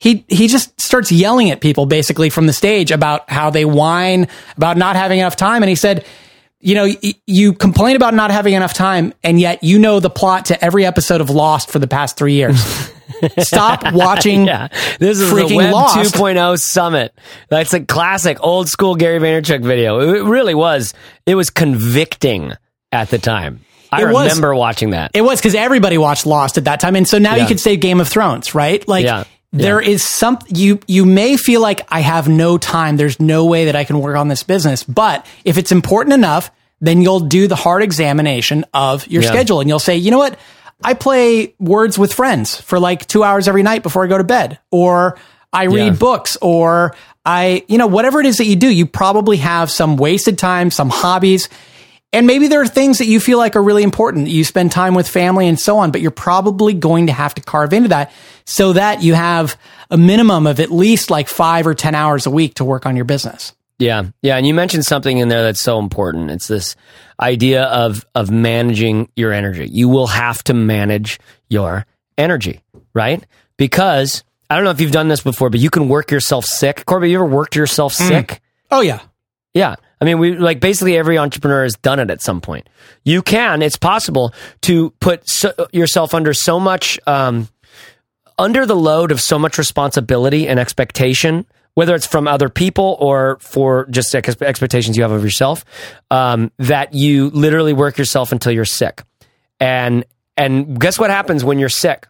[0.00, 4.28] He he just starts yelling at people basically from the stage about how they whine
[4.56, 6.04] about not having enough time and he said,
[6.64, 10.10] you know, y- you complain about not having enough time and yet you know the
[10.10, 12.60] plot to every episode of Lost for the past 3 years.
[13.38, 14.68] Stop watching Yeah.
[14.98, 16.14] This is freaking the Web Lost.
[16.14, 17.14] 2.0 summit.
[17.48, 20.00] That's a classic old school Gary Vaynerchuk video.
[20.00, 20.94] It really was.
[21.26, 22.52] It was convicting
[22.92, 23.60] at the time.
[23.92, 24.28] I It was.
[24.30, 25.12] remember watching that.
[25.14, 27.48] It was because everybody watched Lost at that time, and so now you Yeah.
[27.48, 28.86] could say Game of Thrones, right?
[28.88, 29.24] Like Yeah.
[29.54, 32.96] There is some you you may feel like I have no time.
[32.96, 36.50] There's no way that I can work on this business, but if it's important enough,
[36.80, 39.28] then you'll do the hard examination of your Yeah.
[39.30, 40.36] schedule, and you'll say, you know what.
[40.82, 44.24] I play words with friends for like two hours every night before I go to
[44.24, 45.16] bed, or
[45.52, 45.90] I read Yeah.
[45.92, 49.96] books, or I, you know, whatever it is that you do, you probably have some
[49.96, 51.48] wasted time, some hobbies,
[52.14, 54.28] and maybe there are things that you feel like are really important.
[54.28, 57.42] You spend time with family and so on, but you're probably going to have to
[57.42, 58.12] carve into that
[58.46, 59.58] so that you have
[59.90, 62.96] a minimum of at least like five or 10 hours a week to work on
[62.96, 63.52] your business.
[63.78, 66.30] Yeah, yeah, and you mentioned something in there that's so important.
[66.30, 66.76] It's this
[67.18, 69.68] idea of of managing your energy.
[69.68, 71.84] You will have to manage your
[72.16, 72.60] energy,
[72.94, 73.26] right?
[73.56, 76.84] Because I don't know if you've done this before, but you can work yourself sick.
[76.86, 78.06] Corby, you ever worked yourself mm.
[78.06, 78.40] sick?
[78.70, 79.00] Oh yeah.
[79.54, 79.74] Yeah.
[80.04, 82.68] I mean, we like basically every entrepreneur has done it at some point.
[83.04, 87.48] You can, it's possible to put so, yourself under so much, um,
[88.36, 93.38] under the load of so much responsibility and expectation, whether it's from other people or
[93.40, 95.64] for just ex- expectations you have of yourself,
[96.10, 99.02] um, that you literally work yourself until you're sick.
[99.58, 100.04] And,
[100.36, 102.08] and guess what happens when you're sick?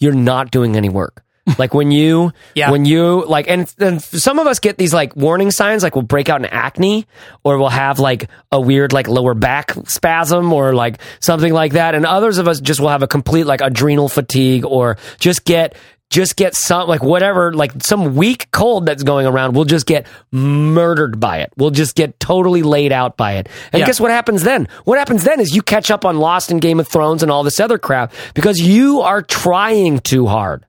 [0.00, 1.22] You're not doing any work.
[1.58, 2.70] Like when you, Yeah.
[2.70, 6.02] when you like, and, and some of us get these like warning signs, like we'll
[6.02, 7.06] break out in acne
[7.44, 11.94] or we'll have like a weird like lower back spasm or like something like that.
[11.94, 15.74] And others of us just will have a complete like adrenal fatigue or just get,
[16.10, 20.06] just get some like whatever like some weak cold that's going around we'll just get
[20.30, 23.86] murdered by it we'll just get totally laid out by it and Yeah.
[23.86, 26.78] guess what happens then what happens then is you catch up on lost and game
[26.80, 30.66] of thrones and all this other crap because you are trying too hard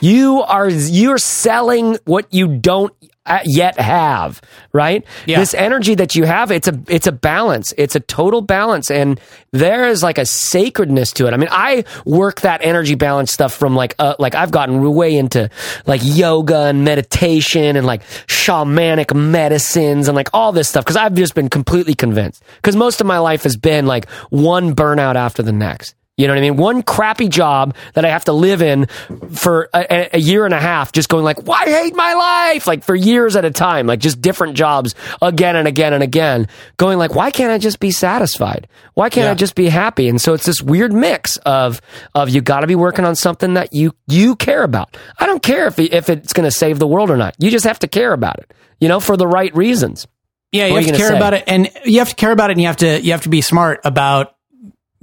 [0.00, 2.92] you are you're selling what you don't
[3.26, 4.40] uh, yet have
[4.72, 5.06] right?
[5.24, 5.38] Yeah.
[5.38, 7.72] this energy that you have it's a it's a balance.
[7.78, 8.90] It's a total balance.
[8.90, 9.20] And
[9.52, 11.32] there is like a sacredness to it.
[11.32, 15.16] I mean i work that energy balance stuff from like uh, like i've gotten way
[15.16, 15.48] into
[15.86, 21.14] like yoga and meditation and like shamanic medicines and like all this stuff because i've
[21.14, 22.42] just been completely convinced.
[22.56, 26.32] Because most of my life has been like one burnout after the next you know
[26.34, 26.56] what I mean?
[26.56, 28.86] One crappy job that I have to live in
[29.32, 32.84] for a, a year and a half, just going like, "Why hate my life?" Like
[32.84, 36.46] for years at a time, like just different jobs again and again and again,
[36.76, 38.68] going like, "Why can't I just be satisfied?
[38.94, 41.80] Why can't I just be happy?" And so it's this weird mix of
[42.14, 44.96] of you got to be working on something that you you care about.
[45.18, 47.34] I don't care if if it's going to save the world or not.
[47.38, 50.06] You just have to care about it, you know, for the right reasons.
[50.52, 51.16] Yeah, you What have you to care say?
[51.16, 53.22] about it, and you have to care about it, and you have to you have
[53.22, 54.33] to be smart about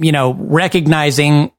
[0.02, 1.52] you know recognizing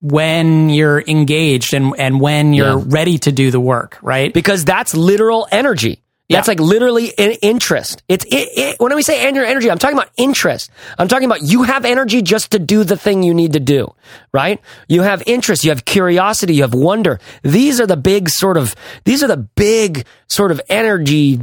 [0.00, 2.84] when you're engaged and and when you're Yeah.
[2.86, 4.32] ready to do the work, right?
[4.32, 6.02] because that's literal energy.
[6.28, 6.52] That's Yeah.
[6.52, 8.02] like literally in- interest.
[8.08, 10.70] It's it, it, when we say en- energy, I'm talking about interest.
[10.98, 13.94] I'm talking about you have energy just to do the thing you need to do,
[14.34, 14.60] right?
[14.88, 17.20] You have interest, you have curiosity, you have wonder.
[17.44, 21.38] These are the big sort of these are the big sort of energy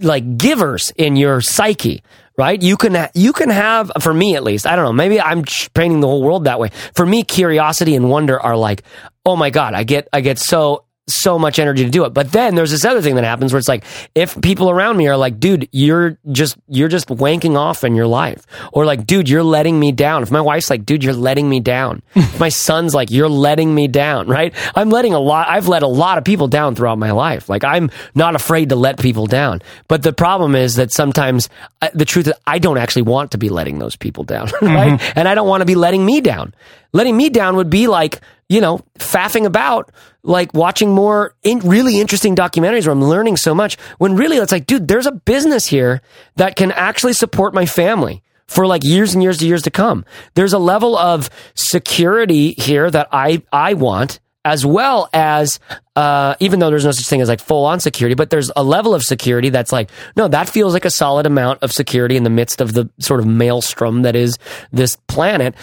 [0.00, 2.02] like givers in your psyche.
[2.38, 2.60] Right?
[2.62, 6.00] You can, you can have, for me at least, I don't know, maybe I'm painting
[6.00, 6.70] the whole world that way.
[6.94, 8.84] For me, curiosity and wonder are like,
[9.26, 12.10] oh my God, I get, I get so, so much energy to do it.
[12.10, 13.84] But then there's this other thing that happens where it's like,
[14.14, 18.06] if people around me are like, dude, you're just, you're just wanking off in your
[18.06, 18.46] life.
[18.72, 20.22] Or like, dude, you're letting me down.
[20.22, 22.02] If my wife's like, dude, you're letting me down.
[22.14, 24.54] if my son's like, you're letting me down, right?
[24.76, 27.48] I'm letting a lot, I've let a lot of people down throughout my life.
[27.48, 29.60] Like, I'm not afraid to let people down.
[29.88, 31.48] But the problem is that sometimes
[31.80, 35.00] uh, the truth is, I don't actually want to be letting those people down, right?
[35.16, 36.54] And I don't want to be letting me down.
[36.92, 38.20] Letting me down would be like,
[38.52, 39.90] you know, faffing about,
[40.22, 43.78] like watching more in really interesting documentaries where I'm learning so much.
[43.98, 46.02] When really it's like, dude, there's a business here
[46.36, 50.04] that can actually support my family for like years and years and years to come.
[50.34, 55.60] There's a level of security here that I I want as well as
[55.96, 58.62] uh, even though there's no such thing as like full on security, but there's a
[58.62, 62.24] level of security that's like, no, that feels like a solid amount of security in
[62.24, 64.38] the midst of the sort of maelstrom that is
[64.72, 65.54] this planet.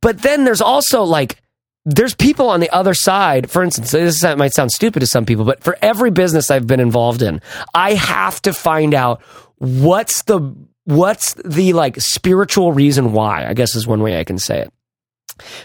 [0.00, 1.41] But then there's also like,
[1.84, 3.50] there's people on the other side.
[3.50, 6.80] For instance, this might sound stupid to some people, but for every business I've been
[6.80, 7.40] involved in,
[7.74, 9.22] I have to find out
[9.56, 13.46] what's the what's the like spiritual reason why.
[13.46, 14.72] I guess is one way I can say it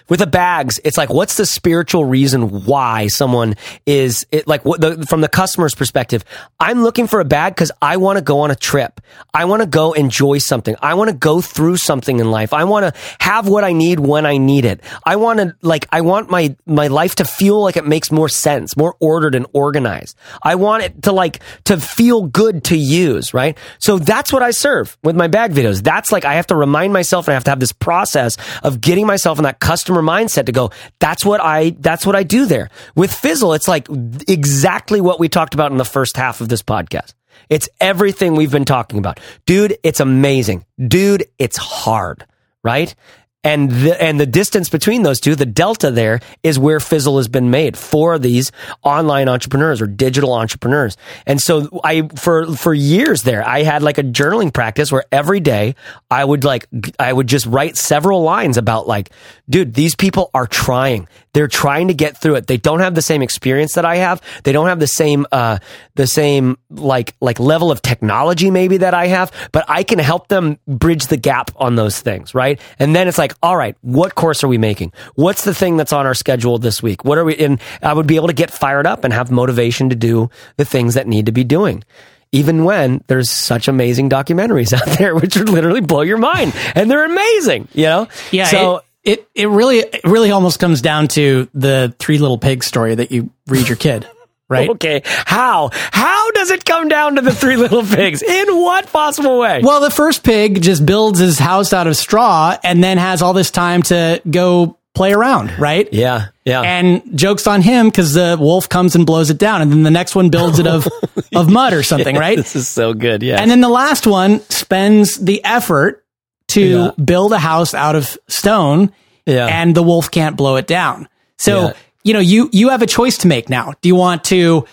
[0.10, 4.82] with the bags it's like what's the spiritual reason why someone is it, like what
[4.82, 6.24] the, from the customer's perspective
[6.60, 9.00] i'm looking for a bag because i want to go on a trip.
[9.34, 10.76] I want to go enjoy something.
[10.82, 12.54] I want to go through something in life.
[12.54, 14.82] I want to have what i need when i need it.
[15.06, 18.30] I want to like i want my my life to feel like it makes more
[18.30, 20.18] sense more ordered and organized.
[20.44, 23.58] I want it to like to feel good to use right?
[23.80, 25.82] So that's what i serve with my bag videos.
[25.82, 28.82] That's like i have to remind myself and i have to have this process of
[28.82, 32.46] getting myself in that customer mindset to go that's what i that's what i do
[32.46, 32.70] there.
[32.96, 33.88] With fizzle it's like
[34.28, 37.14] exactly what we talked about in the first half of this podcast.
[37.50, 39.20] It's everything we've been talking about.
[39.46, 40.66] Dude it's amazing.
[40.80, 42.26] Dude it's hard
[42.64, 42.96] right
[43.44, 47.28] and the, and the distance between those two, the delta there is where Fizzle has
[47.28, 48.52] been made for these
[48.84, 50.98] online entrepreneurs or digital entrepreneurs.
[51.26, 55.40] And so I, for, for years there, I had like a journaling practice where every
[55.40, 55.76] day
[56.10, 56.68] I would like,
[57.00, 59.12] I would just write several lines about like,
[59.50, 61.08] dude, these people are trying.
[61.38, 62.48] They're trying to get through it.
[62.48, 64.24] They don't have the same experience that I have.
[64.44, 65.60] They don't have the same, uh,
[65.94, 70.30] the same like, like level of technology maybe that I have, but I can help
[70.30, 72.34] them bridge the gap on those things.
[72.34, 72.60] Right.
[72.80, 74.94] And then it's like, all right, what course are we making?
[75.14, 77.06] What's the thing that's on our schedule this week?
[77.06, 79.90] What are we, and I would be able to get fired up and have motivation
[79.90, 81.84] to do the things that need to be doing
[82.32, 86.90] even when there's such amazing documentaries out there, which would literally blow your mind, and
[86.90, 87.68] they're amazing.
[87.74, 88.46] You know, Yeah.
[88.46, 92.68] So it, it, it really, it really almost comes down to the three little pigs
[92.68, 94.06] story that you read your kid,
[94.50, 94.70] right?
[94.70, 98.22] okay, how how does it come down to the three little pigs?
[98.22, 99.62] In what possible way?
[99.64, 103.34] Well, the first pig just builds his house out of straw and then has all
[103.34, 105.88] this time to go play around, right?
[105.94, 106.62] yeah, yeah.
[106.62, 109.92] And jokes on him because the wolf comes and blows it down, and then the
[109.92, 110.88] next one builds it of
[111.36, 112.36] of mud or something, right?
[112.36, 113.24] This is so good.
[113.24, 113.40] Yeah.
[113.40, 116.04] And then the last one spends the effort
[116.50, 116.92] to Yeah.
[117.04, 118.92] build a house out of stone,
[119.26, 119.46] Yeah.
[119.48, 121.08] and the wolf can't blow it down.
[121.38, 121.74] So Yeah.
[122.04, 123.74] you know you you have a choice to make now.
[123.82, 124.66] Do you want to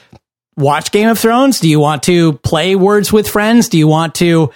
[0.56, 1.58] watch Game of Thrones?
[1.60, 3.68] Do you want to play Words with Friends?
[3.68, 4.50] Do you want to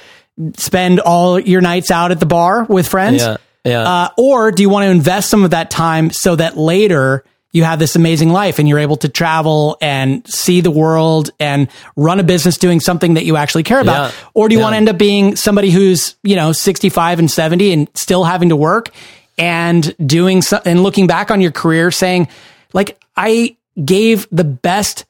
[0.57, 3.23] spend all your nights out at the bar with friends?
[3.23, 3.83] Yeah, yeah.
[3.83, 7.65] Uh, or do you want to invest some of that time so that later you
[7.65, 12.21] have this amazing life and you're able to travel and see the world and run
[12.21, 14.13] a business doing something that you actually care about?
[14.13, 14.65] Yeah, Or do you yeah.
[14.65, 18.51] want to end up being somebody who's, you know, 65 and 70 and still having
[18.51, 18.91] to work
[19.39, 22.29] and doing so, and looking back on your career saying,
[22.73, 25.07] like, I gave the best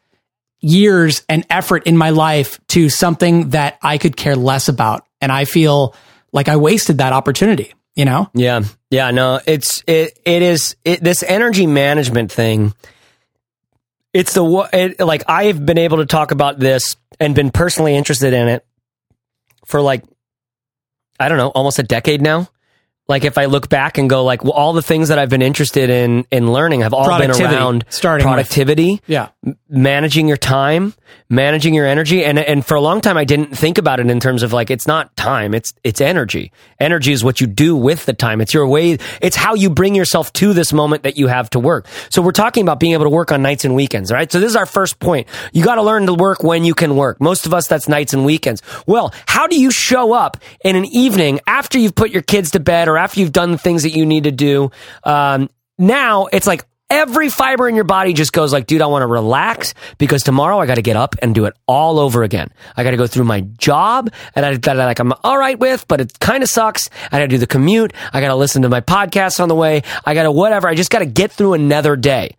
[0.60, 5.06] years and effort in my life to something that I could care less about.
[5.20, 5.94] And I feel
[6.32, 8.30] like I wasted that opportunity, you know?
[8.32, 12.72] Yeah, yeah, no, it's it it is it, this energy management thing.
[14.14, 18.32] It's the it, like I've been able to talk about this and been personally interested
[18.32, 18.64] in it
[19.66, 20.04] for like
[21.18, 22.48] I don't know, almost a decade now.
[23.08, 25.42] Like if I look back and go like, well, all the things that I've been
[25.42, 28.32] interested in in learning have all been around starting with.
[28.32, 29.30] productivity, Yeah.
[29.68, 30.94] Managing your time,
[31.28, 34.20] managing your energy, and and for a long time I didn't think about it in
[34.20, 36.52] terms of like it's not time, it's it's energy.
[36.80, 38.40] Energy is what you do with the time.
[38.40, 38.98] It's your way.
[39.20, 41.86] It's how you bring yourself to this moment that you have to work.
[42.10, 44.30] So we're talking about being able to work on nights and weekends, right?
[44.30, 45.28] So this is our first point.
[45.52, 47.20] You got to learn to work when you can work.
[47.20, 48.62] Most of us that's nights and weekends.
[48.86, 52.60] Well, how do you show up in an evening after you've put your kids to
[52.60, 54.70] bed or after you've done the things that you need to do?
[55.04, 59.02] Um, now it's like every fiber in your body just goes like, dude, I want
[59.02, 62.50] to relax because tomorrow I got to get up and do it all over again.
[62.76, 65.58] I got to go through my job and I, that I like I'm all right
[65.58, 66.88] with, but it kind of sucks.
[67.06, 67.92] I got to do the commute.
[68.12, 69.82] I got to listen to my podcast on the way.
[70.04, 70.68] I got to whatever.
[70.68, 72.36] I just got to get through another day.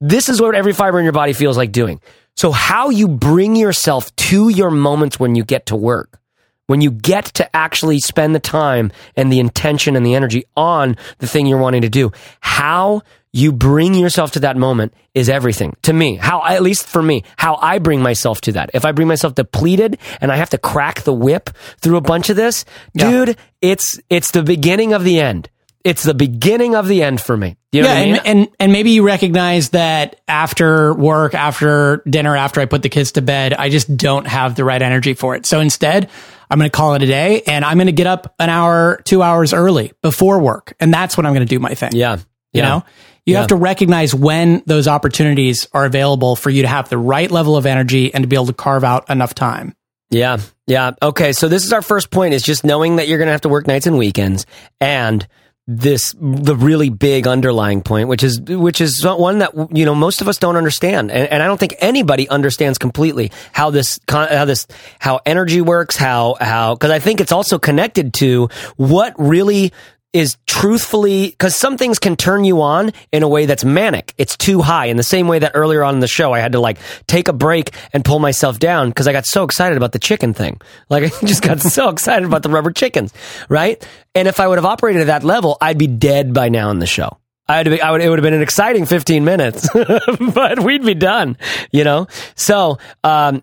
[0.00, 2.00] This is what every fiber in your body feels like doing.
[2.36, 6.20] So how you bring yourself to your moments when you get to work
[6.66, 10.96] when you get to actually spend the time and the intention and the energy on
[11.18, 12.10] the thing you're wanting to do,
[12.40, 16.16] how you bring yourself to that moment is everything to me.
[16.16, 18.70] How, at least for me, how I bring myself to that.
[18.74, 22.30] If I bring myself depleted and I have to crack the whip through a bunch
[22.30, 23.10] of this, Yeah.
[23.10, 25.50] dude, it's, it's the beginning of the end.
[25.84, 27.56] It's the beginning of the end for me.
[27.70, 28.14] You know yeah, what I mean?
[28.24, 32.88] and, and and maybe you recognize that after work, after dinner, after I put the
[32.88, 35.46] kids to bed, I just don't have the right energy for it.
[35.46, 36.08] So instead,
[36.50, 39.00] I'm going to call it a day, and I'm going to get up an hour,
[39.04, 41.90] two hours early before work, and that's when I'm going to do my thing.
[41.92, 42.16] yeah.
[42.52, 42.68] You Yeah.
[42.68, 42.84] know,
[43.26, 43.40] you Yeah.
[43.40, 47.56] have to recognize when those opportunities are available for you to have the right level
[47.56, 49.74] of energy and to be able to carve out enough time.
[50.10, 50.38] Yeah.
[50.68, 50.92] Yeah.
[51.02, 51.32] Okay.
[51.32, 53.48] So this is our first point is just knowing that you're going to have to
[53.48, 54.46] work nights and weekends
[54.80, 55.26] and
[55.68, 60.20] this the really big underlying point which is which is one that you know most
[60.20, 64.28] of us don't understand and, and I don't think anybody understands completely how this con-
[64.28, 64.68] how this
[65.00, 69.72] how energy works how how cuz I think it's also connected to what really
[70.12, 74.14] is truthfully because some things can turn you on in a way that's manic.
[74.16, 74.86] It's too high.
[74.86, 77.28] In the same way that earlier on in the show, I had to like take
[77.28, 80.60] a break and pull myself down because I got so excited about the chicken thing.
[80.88, 83.12] Like I just got so excited about the rubber chickens,
[83.48, 83.84] right?
[84.14, 86.78] And if I would have operated at that level, I'd be dead by now in
[86.78, 87.18] the show.
[87.48, 89.68] I'd be, I would, it would have been an exciting 15 minutes,
[90.34, 91.36] but we'd be done,
[91.72, 92.06] you know?
[92.36, 93.42] So, um,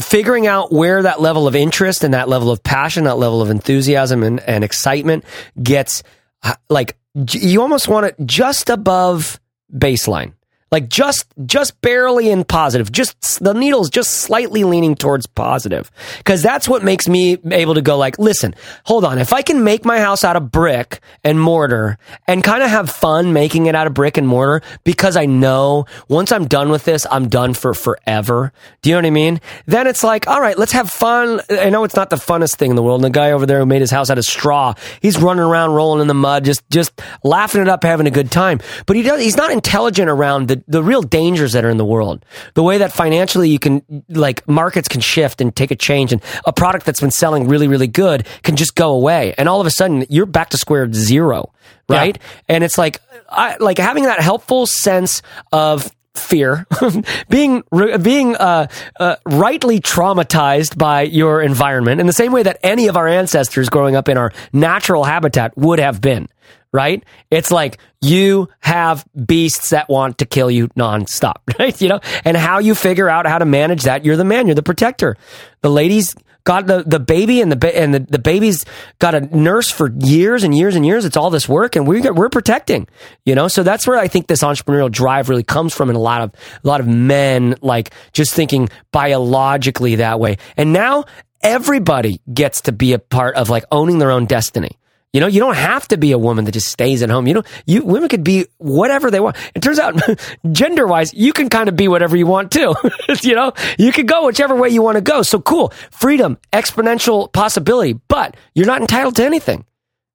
[0.00, 3.50] figuring out where that level of interest and that level of passion, that level of
[3.50, 5.24] enthusiasm and, and excitement
[5.62, 6.02] gets
[6.42, 6.96] uh, like
[7.32, 9.40] you almost want it just above
[9.74, 10.34] baseline.
[10.70, 12.92] Like just just barely in positive.
[12.92, 15.90] Just the needle's just slightly leaning towards positive.
[16.24, 18.54] Cuz that's what makes me able to go like, listen,
[18.84, 19.18] hold on.
[19.18, 21.96] If I can make my house out of brick and mortar
[22.26, 25.86] and kind of have fun making it out of brick and mortar because I know
[26.08, 28.52] once I'm done with this, I'm done for forever.
[28.82, 29.40] Do you know what I mean?
[29.66, 31.40] Then it's like, all right, let's have fun.
[31.50, 33.02] I know it's not the funnest thing in the world.
[33.02, 35.72] And the guy over there who made his house out of straw, he's running around
[35.72, 38.60] rolling in the mud, just just laughing it up, having a good time.
[38.86, 41.76] But he does he's not intelligent around the the, the real dangers that are in
[41.76, 42.24] the world.
[42.54, 46.22] The way that financially you can, like, markets can shift and take a change, and
[46.44, 49.34] a product that's been selling really, really good can just go away.
[49.38, 51.52] And all of a sudden, you're back to square zero,
[51.88, 52.16] right?
[52.16, 52.54] Yeah.
[52.54, 56.66] And it's like, I, like having that helpful sense of fear,
[57.28, 57.62] being
[58.02, 58.66] being uh,
[58.98, 63.68] uh, rightly traumatized by your environment in the same way that any of our ancestors
[63.68, 66.28] growing up in our natural habitat would have been.
[66.72, 67.02] Right?
[67.30, 71.80] It's like you have beasts that want to kill you nonstop, right?
[71.80, 74.54] You know, and how you figure out how to manage that, you're the man, you're
[74.54, 75.16] the protector.
[75.62, 76.14] The ladies
[76.48, 78.64] got the, the baby and the and the, the baby's
[78.98, 81.04] got a nurse for years and years and years.
[81.04, 82.88] It's all this work and we we're protecting,
[83.26, 83.48] you know?
[83.48, 86.32] So that's where I think this entrepreneurial drive really comes from in a lot of
[86.64, 90.38] a lot of men like just thinking biologically that way.
[90.56, 91.04] And now
[91.42, 94.78] everybody gets to be a part of like owning their own destiny.
[95.12, 97.26] You know, you don't have to be a woman that just stays at home.
[97.26, 99.36] You know, you women could be whatever they want.
[99.54, 99.98] It turns out,
[100.52, 102.74] gender wise, you can kind of be whatever you want too.
[103.22, 105.22] you know, you can go whichever way you want to go.
[105.22, 109.64] So cool, freedom, exponential possibility, but you're not entitled to anything.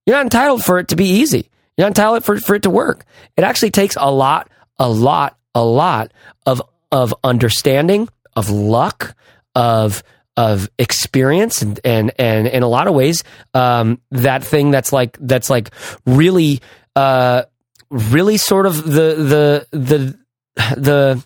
[0.06, 1.50] You're not entitled for it to be easy.
[1.76, 3.06] You're not entitled for, for it to work.
[3.36, 6.14] It actually takes a lot, a lot, a lot
[6.46, 9.16] of of understanding, of luck,
[9.56, 10.04] of
[10.36, 13.24] of experience and and and in a lot of ways
[13.54, 15.70] um, that thing that's like that's like
[16.06, 16.62] really
[16.96, 17.44] uh,
[17.90, 20.20] really sort of the the the
[20.76, 21.26] the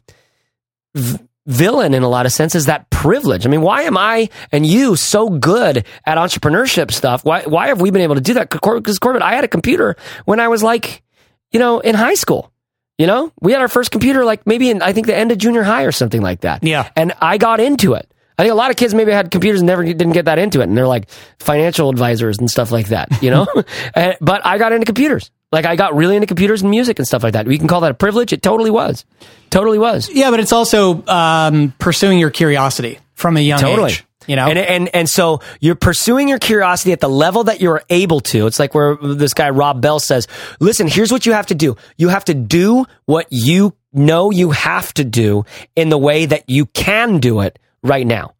[0.96, 3.46] v- villain in a lot of senses that privilege.
[3.46, 7.24] I mean why am i and you so good at entrepreneurship stuff?
[7.24, 8.50] Why why have we been able to do that?
[8.50, 9.96] Because corbett i had a computer
[10.26, 11.04] when i was like
[11.52, 12.52] you know in high school
[12.98, 13.32] you know?
[13.40, 15.84] We had our first computer like maybe in i think the end of junior high
[15.84, 16.64] or something like that.
[16.64, 16.90] Yeah.
[16.96, 19.68] And i got into it I think a lot of kids maybe had computers and
[19.68, 21.10] never didn't get that into it, and they're like
[21.40, 23.48] financial advisors and stuff like that, you know.
[23.96, 25.32] and, but I got into computers.
[25.52, 27.48] Like I got really into computers and music and stuff like that.
[27.48, 28.34] We can call that a privilege.
[28.34, 29.06] It totally was,
[29.50, 30.10] totally was.
[30.10, 33.92] Yeah, but it's also um, pursuing your curiosity from a young totally.
[33.92, 34.04] age.
[34.28, 37.82] You know, and, and and so you're pursuing your curiosity at the level that you're
[37.90, 38.46] able to.
[38.46, 40.28] It's like where this guy Rob Bell says,
[40.60, 41.78] "Listen, here's what you have to do.
[41.96, 45.46] You have to do what you know you have to do
[45.78, 48.36] in the way that you can do it right now.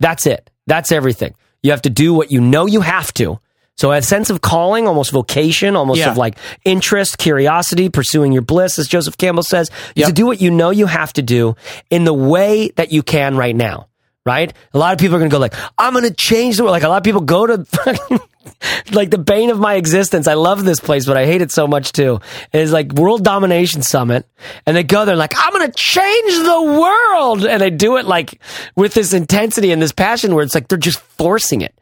[0.00, 0.50] That's it.
[0.66, 1.34] That's everything.
[1.62, 3.38] You have to do what you know you have to.
[3.76, 6.10] So a sense of calling, almost vocation, almost yeah.
[6.10, 10.08] of like interest, curiosity, pursuing your bliss, as Joseph Campbell says, yep.
[10.08, 11.56] to do what you know you have to do
[11.90, 13.88] in the way that you can right now.
[14.24, 14.54] Right?
[14.72, 16.72] A lot of people are going to go like, I'm going to change the world.
[16.72, 18.20] Like a lot of people go to
[18.92, 20.26] like the bane of my existence.
[20.26, 22.20] I love this place, but I hate it so much too.
[22.52, 24.26] Is like World Domination Summit,
[24.66, 28.40] and they go there like I'm to change the world, and they do it like
[28.76, 31.74] with this intensity and this passion, where it's like they're just forcing it.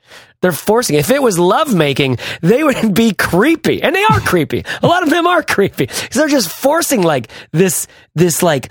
[0.43, 0.97] They're forcing.
[0.97, 1.01] It.
[1.01, 4.65] If it was lovemaking, they would be creepy, and they are creepy.
[4.83, 5.89] A lot of them are creepy.
[5.89, 8.71] So they're just forcing like this, this like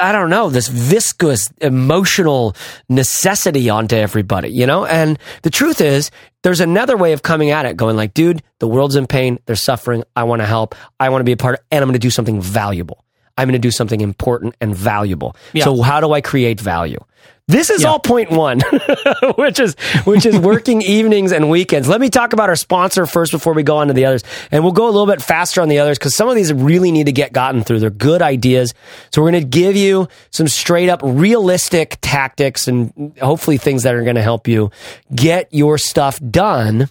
[0.00, 2.56] I don't know, this viscous emotional
[2.88, 4.86] necessity onto everybody, you know?
[4.86, 6.10] And the truth is,
[6.42, 9.38] there's another way of coming at it, going like, dude, the world's in pain.
[9.44, 10.04] They're suffering.
[10.14, 10.74] I want to help.
[10.98, 13.04] I want to be a part of, and I'm going to do something valuable.
[13.36, 15.36] I'm going to do something important and valuable.
[15.52, 15.64] Yeah.
[15.64, 17.04] So how do I create value?
[17.48, 17.90] This is yeah.
[17.90, 18.60] all point one,
[19.36, 21.86] which is which is working evenings and weekends.
[21.88, 24.64] Let me talk about our sponsor first before we go on to the others, and
[24.64, 27.06] we'll go a little bit faster on the others because some of these really need
[27.06, 27.78] to get gotten through.
[27.78, 28.74] They're good ideas,
[29.12, 33.94] so we're going to give you some straight up realistic tactics and hopefully things that
[33.94, 34.72] are going to help you
[35.14, 36.88] get your stuff done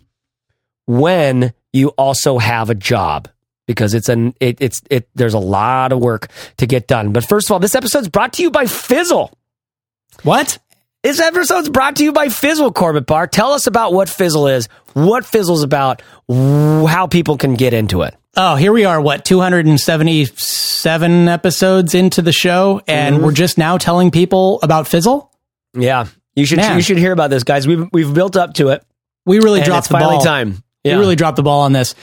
[0.88, 3.28] when you also have a job
[3.68, 7.12] because it's an it, it's it there's a lot of work to get done.
[7.12, 9.38] But first of all, this episode is brought to you by Fizzle.
[10.24, 10.58] What?
[11.04, 13.28] This episode's brought to you by Fizzle Corbett Barr.
[13.28, 18.16] Tell us about what Fizzle is, what Fizzle's about, how people can get into it.
[18.36, 23.26] Oh, here we are, what, 277 episodes into the show, and mm-hmm.
[23.26, 25.32] we're just now telling people about Fizzle?
[25.74, 26.08] Yeah.
[26.36, 26.76] You should Man.
[26.76, 27.68] you should hear about this, guys.
[27.68, 28.84] We've we've built up to it.
[29.26, 30.22] We really dropped the ball.
[30.22, 30.64] time.
[30.84, 30.96] Yeah.
[30.96, 31.96] We really dropped the ball on this.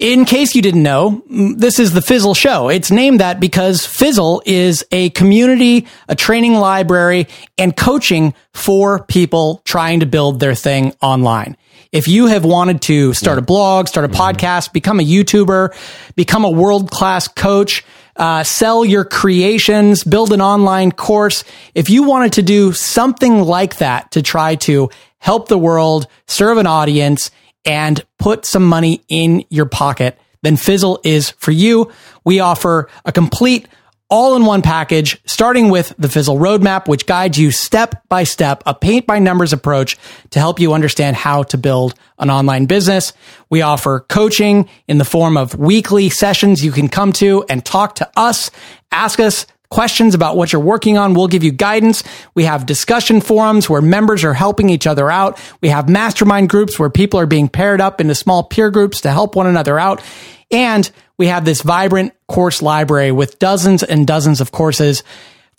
[0.00, 2.70] In case you didn't know, this is the Fizzle Show.
[2.70, 7.28] It's named that because Fizzle is a community, a training library,
[7.58, 11.54] and coaching for people trying to build their thing online.
[11.92, 14.38] If you have wanted to start a blog, start a mm-hmm.
[14.38, 15.74] podcast, become a YouTuber,
[16.16, 17.84] become a world class coach,
[18.16, 21.44] uh, sell your creations, build an online course,
[21.74, 24.88] if you wanted to do something like that to try to
[25.18, 27.30] help the world, serve an audience,
[27.64, 31.92] and put some money in your pocket, then Fizzle is for you.
[32.24, 33.68] We offer a complete
[34.10, 38.62] all in one package, starting with the Fizzle Roadmap, which guides you step by step,
[38.66, 39.96] a paint by numbers approach
[40.30, 43.12] to help you understand how to build an online business.
[43.50, 47.94] We offer coaching in the form of weekly sessions you can come to and talk
[47.96, 48.50] to us,
[48.90, 51.14] ask us questions about what you're working on.
[51.14, 52.02] We'll give you guidance.
[52.34, 55.40] We have discussion forums where members are helping each other out.
[55.60, 59.10] We have mastermind groups where people are being paired up into small peer groups to
[59.10, 60.02] help one another out.
[60.50, 65.02] And we have this vibrant course library with dozens and dozens of courses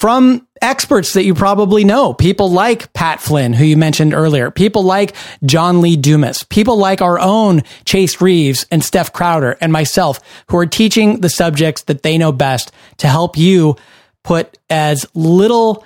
[0.01, 2.12] from experts that you probably know.
[2.12, 4.49] People like Pat Flynn, who you mentioned earlier.
[4.49, 6.41] People like John Lee Dumas.
[6.41, 11.30] People like our own Chase Reeves and Steph Crowder and myself, who are teaching the
[11.30, 13.76] subjects that they know best to help you
[14.24, 15.86] put as little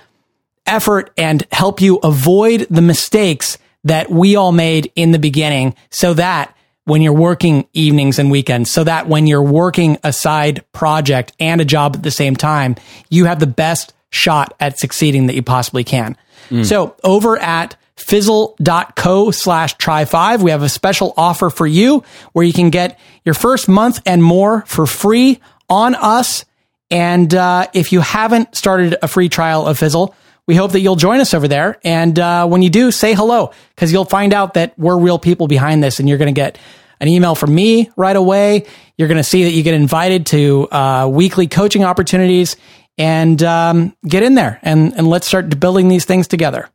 [0.66, 6.14] effort and help you avoid the mistakes that we all made in the beginning so
[6.16, 6.56] that
[6.86, 11.60] when you're working evenings and weekends, so that when you're working a side project and
[11.60, 12.76] a job at the same time,
[13.10, 16.16] you have the best shot at succeeding that you possibly can.
[16.50, 16.66] Mm.
[16.66, 22.46] So over at fizzle.co slash try five, we have a special offer for you where
[22.46, 26.46] you can get your first month and more for free on us
[26.90, 30.16] and uh, if you haven't started a free trial of Fizzle,
[30.48, 31.80] we hope that you'll join us over there.
[31.84, 35.48] And uh, when you do, say hello because you'll find out that we're real people
[35.48, 36.58] behind this, and you're going to get
[37.00, 38.66] an email from me right away.
[38.98, 42.56] You're going to see that you get invited to uh, weekly coaching opportunities,
[42.98, 46.70] and um, get in there and and let's start building these things together.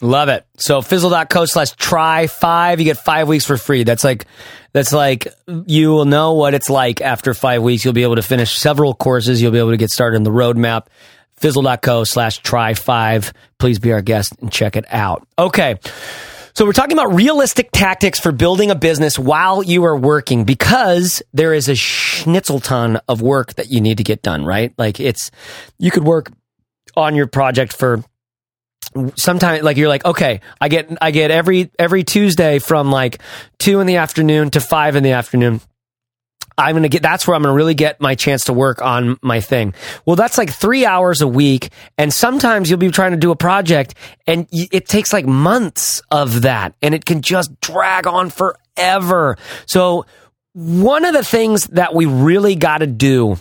[0.00, 0.44] Love it.
[0.56, 2.80] So fizzle.co slash try five.
[2.80, 3.84] You get five weeks for free.
[3.84, 4.26] That's like,
[4.72, 5.28] that's like,
[5.66, 7.84] you will know what it's like after five weeks.
[7.84, 9.40] You'll be able to finish several courses.
[9.40, 10.86] You'll be able to get started in the roadmap.
[11.36, 13.32] Fizzle.co slash try five.
[13.58, 15.26] Please be our guest and check it out.
[15.38, 15.76] Okay.
[16.54, 21.22] So we're talking about realistic tactics for building a business while you are working because
[21.32, 24.74] there is a schnitzel ton of work that you need to get done, right?
[24.76, 25.30] Like it's,
[25.78, 26.30] you could work
[26.94, 28.04] on your project for
[29.16, 33.20] sometimes like you're like okay i get i get every every tuesday from like
[33.58, 35.60] two in the afternoon to five in the afternoon.
[36.58, 39.40] I'm gonna get that's where i'm gonna really get my chance to work on my
[39.40, 39.74] thing.
[40.04, 43.36] Well that's like three hours a week and sometimes you'll be trying to do a
[43.36, 43.94] project
[44.26, 49.38] and it takes like months of that and it can just drag on forever.
[49.66, 50.04] So
[50.52, 53.36] one of the things that we really got to do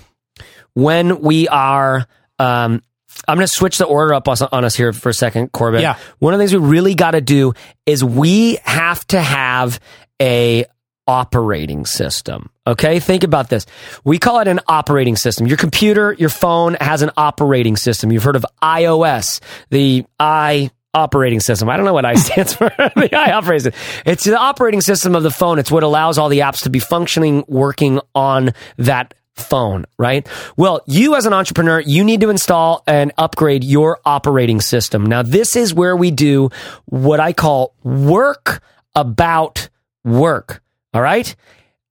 [0.74, 2.08] when we are
[2.39, 2.82] um,
[3.28, 5.82] I'm going to switch the order up on us here for a second, Corbett.
[5.82, 5.97] Yeah.
[6.20, 7.53] One of the things we really got to do
[7.86, 9.80] is we have to have
[10.22, 10.66] a
[11.07, 12.49] operating system.
[12.66, 12.99] Okay.
[12.99, 13.66] Think about this.
[14.03, 15.47] We call it an operating system.
[15.47, 18.12] Your computer, your phone has an operating system.
[18.12, 19.39] You've heard of iOS,
[19.70, 21.70] the i operating system.
[21.70, 22.70] I don't know what I stands for.
[22.70, 24.03] the I operating system.
[24.05, 25.59] It's the operating system of the phone.
[25.59, 30.27] It's what allows all the apps to be functioning, working on that phone, right?
[30.57, 35.05] Well, you as an entrepreneur, you need to install and upgrade your operating system.
[35.05, 36.49] Now, this is where we do
[36.86, 38.61] what I call work
[38.95, 39.69] about
[40.03, 40.61] work.
[40.93, 41.34] All right.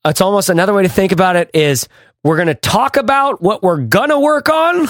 [0.04, 1.88] It's almost another way to think about it is
[2.22, 4.88] we're going to talk about what we're going to work on.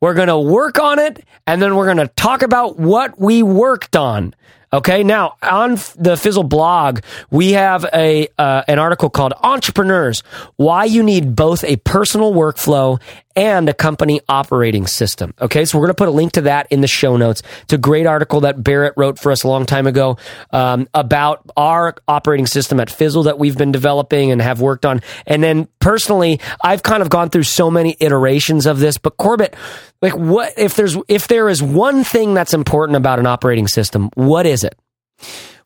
[0.00, 1.24] We're going to work on it.
[1.46, 4.34] And then we're going to talk about what we worked on.
[4.70, 7.00] Okay, now on the Fizzle blog,
[7.30, 10.22] we have a uh, an article called "Entrepreneurs:
[10.56, 13.00] Why You Need Both a Personal Workflow
[13.38, 16.66] and a Company Operating System." Okay, so we're going to put a link to that
[16.70, 17.42] in the show notes.
[17.62, 20.18] It's a great article that Barrett wrote for us a long time ago
[20.50, 25.00] um, about our operating system at Fizzle that we've been developing and have worked on.
[25.26, 28.98] And then personally, I've kind of gone through so many iterations of this.
[28.98, 29.54] But Corbett,
[30.02, 34.10] like, what if there's if there is one thing that's important about an operating system?
[34.14, 34.76] What is it?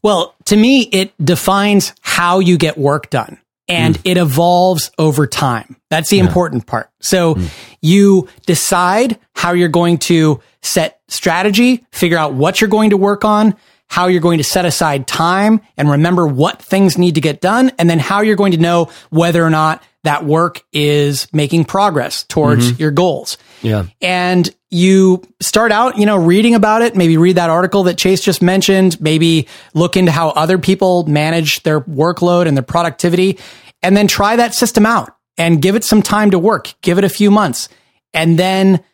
[0.02, 3.38] Well, to me, it defines how you get work done
[3.72, 4.00] and mm.
[4.04, 5.76] it evolves over time.
[5.88, 6.26] That's the yeah.
[6.26, 6.90] important part.
[7.00, 7.48] So mm.
[7.80, 13.24] you decide how you're going to set strategy, figure out what you're going to work
[13.24, 13.56] on,
[13.88, 17.72] how you're going to set aside time and remember what things need to get done,
[17.78, 22.24] and then how you're going to know whether or not that work is making progress
[22.24, 22.80] towards mm-hmm.
[22.80, 23.38] your goals.
[23.62, 23.84] Yeah.
[24.00, 28.22] And you start out, you know, reading about it, maybe read that article that Chase
[28.22, 33.38] just mentioned, maybe look into how other people manage their workload and their productivity,
[33.82, 36.74] and then try that system out and give it some time to work.
[36.82, 37.68] Give it a few months
[38.14, 38.84] and then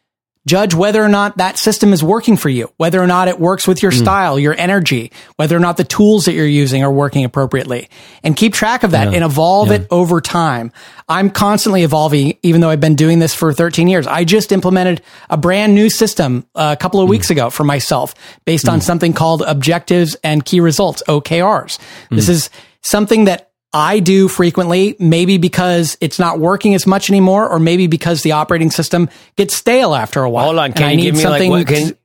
[0.49, 3.69] Judge whether or not that system is working for you, whether or not it works
[3.69, 3.99] with your mm.
[3.99, 7.91] style, your energy, whether or not the tools that you're using are working appropriately
[8.25, 9.17] and keep track of that yeah.
[9.17, 9.75] and evolve yeah.
[9.75, 10.73] it over time.
[11.07, 14.07] I'm constantly evolving, even though I've been doing this for 13 years.
[14.07, 17.11] I just implemented a brand new system a couple of mm.
[17.11, 18.15] weeks ago for myself
[18.47, 18.73] based mm.
[18.73, 21.79] on something called objectives and key results, OKRs.
[22.09, 22.31] This mm.
[22.31, 27.59] is something that I do frequently, maybe because it's not working as much anymore, or
[27.59, 30.47] maybe because the operating system gets stale after a while.
[30.47, 31.97] Hold on, can you give me like what, can,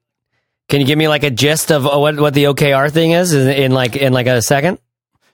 [0.67, 3.49] can you give me like a gist of what what the OKR thing is in,
[3.49, 4.79] in like in like a second?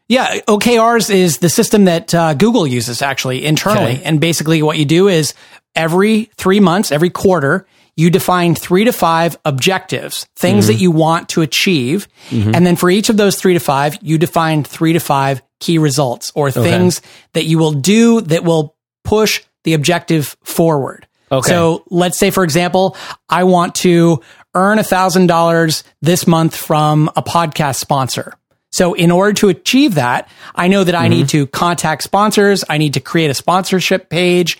[0.08, 3.94] Yeah, OKRs is the system that uh, Google uses actually internally.
[3.94, 4.04] Okay.
[4.04, 5.34] And basically, what you do is
[5.76, 10.74] every three months, every quarter, you define three to five objectives, things Mm-hmm.
[10.74, 12.08] that you want to achieve.
[12.32, 15.78] And then for each of those three to five, you define three to five key
[15.78, 17.02] results or things
[17.34, 21.08] that you will do that will push the objective forward.
[21.32, 21.50] Okay.
[21.50, 22.96] So let's say, for example,
[23.30, 24.22] I want to
[24.56, 28.34] earn a thousand dollars this month from a podcast sponsor.
[28.72, 31.10] So in order to achieve that, I know that I Mm-hmm.
[31.10, 32.64] need to contact sponsors.
[32.70, 34.60] I need to create a sponsorship page.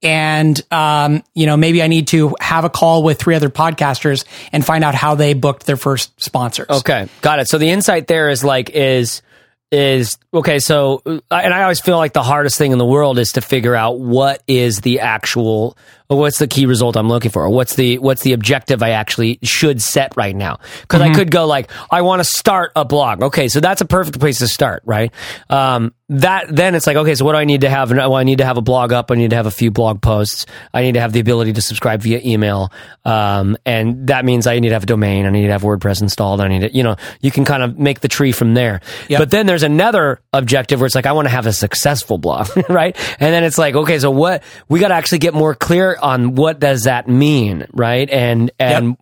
[0.00, 4.24] And, um, you know, maybe I need to have a call with three other podcasters
[4.52, 6.68] and find out how they booked their first sponsors.
[6.70, 7.48] Okay, got it.
[7.48, 9.22] So the insight there is like is
[9.70, 10.58] is okay.
[10.58, 13.40] So uh, and I always feel like the hardest thing in the world is to
[13.40, 15.76] figure out what is the actual
[16.08, 18.90] or what's the key result I'm looking for, or what's the what's the objective I
[18.90, 20.58] actually should set right now.
[20.82, 23.22] Because I could go like I want to start a blog.
[23.22, 25.12] Okay, so that's a perfect place to start, right?
[25.50, 27.90] Um, that then it's like okay, so what do I need to have?
[27.90, 29.10] Well, I need to have a blog up.
[29.10, 30.46] I need to have a few blog posts.
[30.72, 32.72] I need to have the ability to subscribe via email,
[33.04, 35.26] um, and that means I need to have a domain.
[35.26, 36.40] I need to have WordPress installed.
[36.40, 38.80] I need to, you know, you can kind of make the tree from there.
[39.08, 39.18] Yep.
[39.18, 42.48] But then there's another objective where it's like I want to have a successful blog,
[42.70, 42.96] right?
[43.20, 46.34] And then it's like okay, so what we got to actually get more clear on
[46.34, 48.08] what does that mean, right?
[48.08, 48.96] And and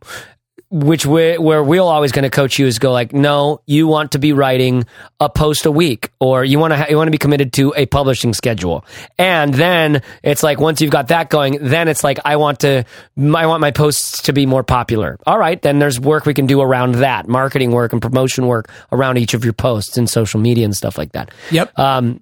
[0.68, 4.12] which way, where we're always going to coach you is go like, no, you want
[4.12, 4.84] to be writing
[5.20, 7.72] a post a week, or you want to ha- you want to be committed to
[7.76, 8.84] a publishing schedule,
[9.16, 12.84] and then it's like once you've got that going, then it's like I want to
[13.16, 15.18] I want my posts to be more popular.
[15.26, 18.68] All right, then there's work we can do around that, marketing work and promotion work
[18.90, 21.30] around each of your posts and social media and stuff like that.
[21.52, 21.78] Yep.
[21.78, 22.20] Um,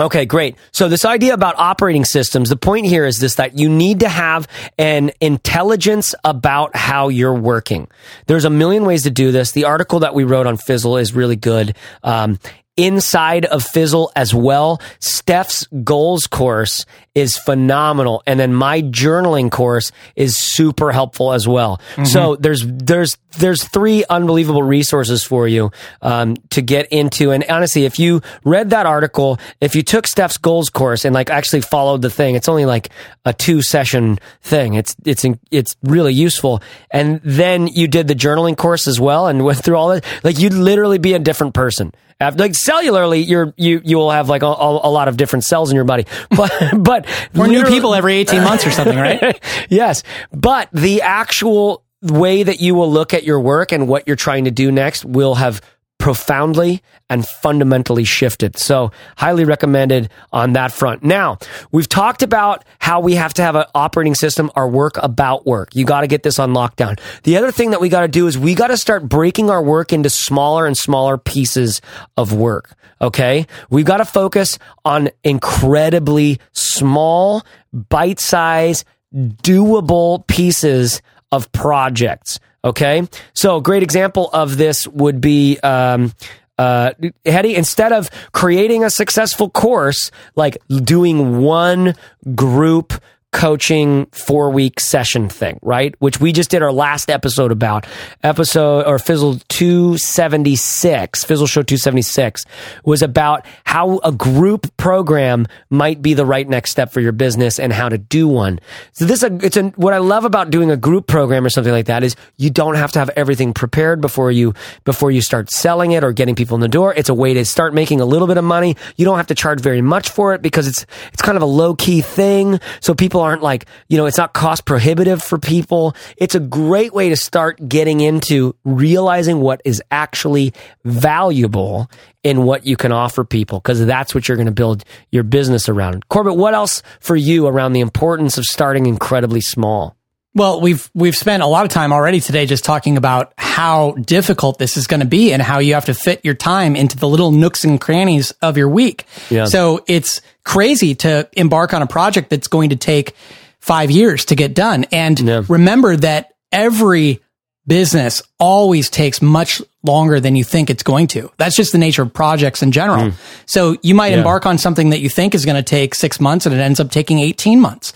[0.00, 0.56] Okay, great.
[0.70, 4.08] So this idea about operating systems, the point here is this that you need to
[4.08, 4.46] have
[4.78, 7.88] an intelligence about how you're working.
[8.26, 9.52] There's a million ways to do this.
[9.52, 11.74] The article that we wrote on Fizzle is really good.
[12.04, 12.38] Um,
[12.78, 18.22] inside of Fizzle as well, Steph's goals course is phenomenal.
[18.26, 21.80] And then my journaling course is super helpful as well.
[22.04, 27.32] So there's, there's, there's three unbelievable resources for you, um, to get into.
[27.32, 31.28] And honestly, if you read that article, if you took Steph's goals course and like
[31.28, 32.90] actually followed the thing, it's only like
[33.24, 34.74] a two session thing.
[34.74, 36.62] It's, it's, it's really useful.
[36.92, 40.04] And then you did the journaling course as well and went through all that.
[40.22, 41.92] Like you'd literally be a different person.
[42.20, 45.70] After- Like cellularly, you're, you, you will have like a, a, lot of different cells
[45.70, 49.40] in your body, but, but We're new people every 18 months or something, right?
[49.68, 50.02] yes.
[50.32, 54.44] But the actual way that you will look at your work and what you're trying
[54.44, 55.60] to do next will have
[55.98, 56.80] profoundly
[57.10, 58.56] and fundamentally shifted.
[58.56, 61.02] So highly recommended on that front.
[61.02, 61.38] Now,
[61.72, 65.74] we've talked about how we have to have an operating system, our work about work.
[65.74, 67.00] You got to get this on lockdown.
[67.24, 69.62] The other thing that we got to do is we got to start breaking our
[69.62, 71.80] work into smaller and smaller pieces
[72.16, 72.74] of work.
[73.00, 73.46] Okay.
[73.70, 78.84] We've got to focus on incredibly small, bite size,
[79.14, 82.38] doable pieces of projects.
[82.64, 83.06] Okay.
[83.34, 86.12] So a great example of this would be, um,
[86.58, 86.90] uh,
[87.24, 91.94] Hetty, instead of creating a successful course, like doing one
[92.34, 92.94] group
[93.32, 95.94] coaching four week session thing, right?
[95.98, 97.86] Which we just did our last episode about.
[98.24, 102.44] Episode or Fizzle 276, Fizzle Show 276
[102.84, 107.58] was about how a group program might be the right next step for your business
[107.58, 108.60] and how to do one.
[108.92, 111.86] So this, it's a, what I love about doing a group program or something like
[111.86, 114.54] that is you don't have to have everything prepared before you,
[114.84, 116.94] before you start selling it or getting people in the door.
[116.94, 118.76] It's a way to start making a little bit of money.
[118.96, 121.46] You don't have to charge very much for it because it's, it's kind of a
[121.46, 122.58] low key thing.
[122.80, 125.94] So people aren't like, you know, it's not cost prohibitive for people.
[126.16, 130.54] It's a great way to start getting into realizing what is actually
[130.84, 131.90] valuable
[132.24, 135.68] in what you can offer people because that's what you're going to build your business
[135.68, 136.08] around.
[136.08, 139.97] Corbett, what else for you around the importance of starting incredibly small?
[140.38, 144.58] Well, we've we've spent a lot of time already today just talking about how difficult
[144.60, 147.08] this is going to be and how you have to fit your time into the
[147.08, 149.04] little nooks and crannies of your week.
[149.30, 149.46] Yeah.
[149.46, 153.16] So it's crazy to embark on a project that's going to take
[153.58, 154.84] 5 years to get done.
[154.92, 155.42] And Yeah.
[155.48, 157.20] remember that every
[157.66, 161.30] business always takes much longer than you think it's going to.
[161.36, 163.06] That's just the nature of projects in general.
[163.06, 163.12] Mm.
[163.46, 166.46] So you might embark on something that you think is going to take 6 months
[166.46, 167.92] and it ends up taking 18 months.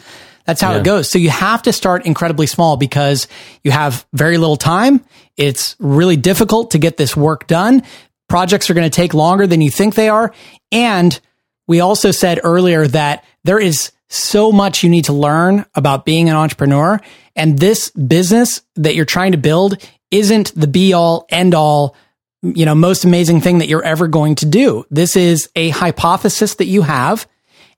[0.47, 0.78] That's how Yeah.
[0.78, 1.11] it goes.
[1.11, 3.28] So you have to start incredibly small because
[3.62, 5.05] you have very little time.
[5.36, 7.82] It's really difficult to get this work done.
[8.28, 10.32] projects are going to take longer than you think they are.
[10.70, 11.20] And
[11.68, 16.30] we also said earlier that there is so much you need to learn about being
[16.30, 16.99] an entrepreneur.
[17.36, 19.76] And this business that you're trying to build
[20.11, 21.95] isn't the be all end all,
[22.40, 24.86] you know, most amazing thing that you're ever going to do.
[24.90, 27.26] This is a hypothesis that you have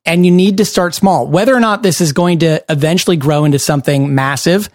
[0.07, 1.27] and you need to start small.
[1.27, 4.69] Whether or not this is going to eventually grow into something massive,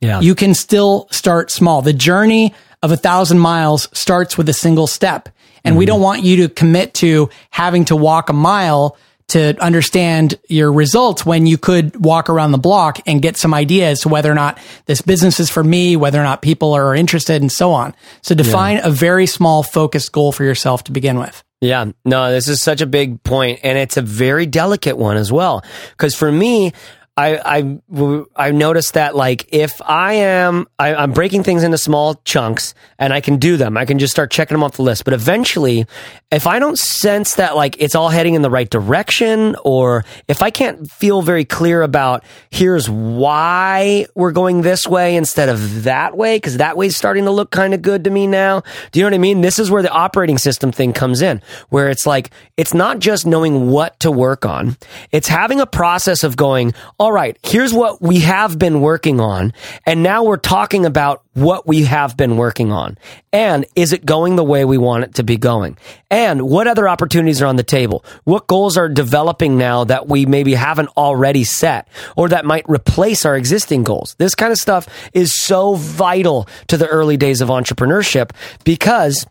[0.00, 0.20] Yeah.
[0.20, 1.82] you can still start small.
[1.82, 5.28] The journey of a thousand miles starts with a single step.
[5.64, 5.94] And we mm-hmm.
[5.94, 8.96] don't want you to commit to having to walk a mile
[9.28, 13.90] to understand your results when you could walk around the block and get some idea
[13.90, 16.94] as to whether or not this business is for me, whether or not people are
[16.94, 17.94] interested and so on.
[18.22, 21.42] So define a very small focused goal for yourself to begin with.
[21.60, 25.32] Yeah, no, this is such a big point, and it's a very delicate one as
[25.32, 25.64] well.
[25.90, 26.72] Because for me,
[27.18, 32.14] I I I noticed that like if I am I, I'm breaking things into small
[32.24, 35.04] chunks and I can do them, I can just start checking them off the list.
[35.04, 35.84] But eventually,
[36.30, 40.42] if I don't sense that like it's all heading in the right direction, or if
[40.42, 46.16] I can't feel very clear about here's why we're going this way instead of that
[46.16, 48.62] way, because that way's starting to look kind of good to me now.
[48.92, 49.40] Do you know what I mean?
[49.40, 53.26] This is where the operating system thing comes in, where it's like it's not just
[53.26, 54.76] knowing what to work on;
[55.10, 56.74] it's having a process of going.
[56.96, 59.52] All right, here's what we have been working on.
[59.86, 62.98] And now we're talking about what we have been working on.
[63.32, 65.76] And is it going the way we want it to be going?
[66.10, 68.04] And what other opportunities are on the table?
[68.24, 73.24] What goals are developing now that we maybe haven't already set or that might replace
[73.24, 74.16] our existing goals?
[74.18, 78.30] This kind of stuff is so vital to the early days of entrepreneurship
[78.64, 79.26] because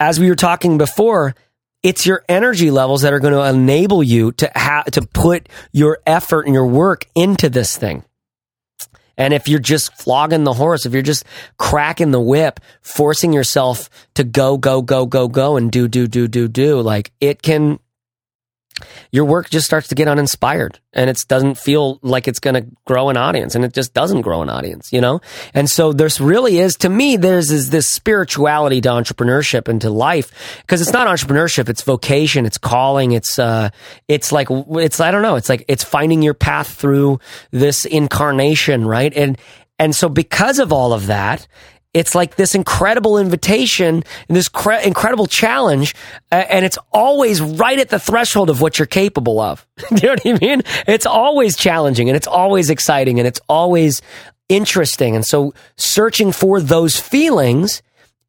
[0.00, 1.34] as we were talking before,
[1.82, 5.98] it's your energy levels that are going to enable you to ha- to put your
[6.06, 8.04] effort and your work into this thing.
[9.16, 11.24] And if you're just flogging the horse, if you're just
[11.58, 16.28] cracking the whip, forcing yourself to go, go, go, go, go and do, do, do,
[16.28, 17.80] do, do, like it can,
[19.10, 22.66] your work just starts to get uninspired and it doesn't feel like it's going to
[22.84, 25.20] grow an audience and it just doesn't grow an audience, you know?
[25.54, 29.90] And so there's really is, to me, there's is this spirituality to entrepreneurship and to
[29.90, 33.70] life because it's not entrepreneurship, it's vocation, it's calling, it's, uh,
[34.08, 37.20] it's like, it's, I don't know, it's like, it's finding your path through
[37.50, 39.12] this incarnation, right?
[39.14, 39.38] And,
[39.78, 41.46] and so because of all of that,
[41.94, 45.94] it's like this incredible invitation and this cre- incredible challenge,
[46.30, 49.66] uh, and it's always right at the threshold of what you're capable of.
[49.90, 50.62] you know what I mean?
[50.86, 54.02] It's always challenging and it's always exciting and it's always
[54.48, 55.16] interesting.
[55.16, 57.82] And so searching for those feelings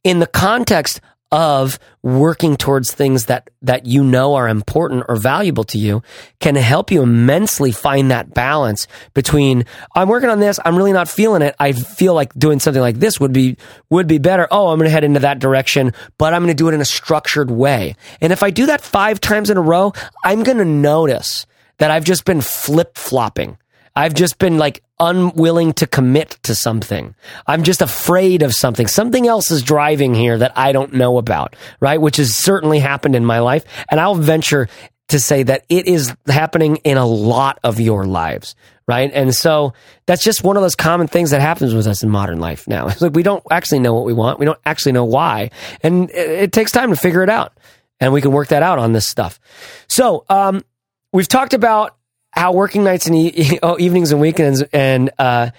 [0.04, 1.02] in the context
[1.32, 6.02] of working towards things that that you know are important or valuable to you
[6.40, 9.64] can help you immensely find that balance between
[9.96, 13.00] I'm working on this I'm really not feeling it I feel like doing something like
[13.00, 13.58] this would be
[13.92, 16.60] would be better oh I'm going to head into that direction but I'm going to
[16.60, 17.96] do it in a structured way.
[18.22, 21.46] And if I do that 5 times in a row I'm going to notice
[21.78, 23.58] that I've just been flip-flopping
[23.96, 27.16] I've just been like unwilling to commit to something.
[27.48, 28.88] I'm just afraid of something.
[28.88, 32.02] Something else is driving here that I don't know about, right?
[32.02, 33.66] Which has certainly happened in my life.
[33.90, 34.68] And I'll venture
[35.10, 38.56] to say that it is happening in a lot of your lives,
[38.88, 39.10] right?
[39.12, 39.74] And so
[40.06, 42.88] that's just one of those common things that happens with us in modern life now.
[42.88, 44.40] It's like we don't actually know what we want.
[44.40, 45.52] We don't actually know why.
[45.82, 47.54] And it, it takes time to figure it out.
[48.00, 49.40] And we can work that out on this stuff.
[49.88, 50.64] So, um,
[51.12, 51.98] we've talked about
[52.40, 55.50] how working nights and e- evenings and weekends and uh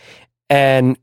[0.49, 0.97] and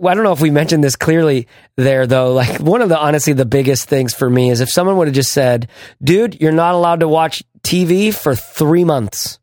[0.00, 2.32] well, I don't know if we mentioned this clearly there though.
[2.34, 5.14] Like one of the honestly the biggest things for me is if someone would have
[5.14, 5.68] just said,
[6.02, 9.38] "Dude, you're not allowed to watch TV for 3 months."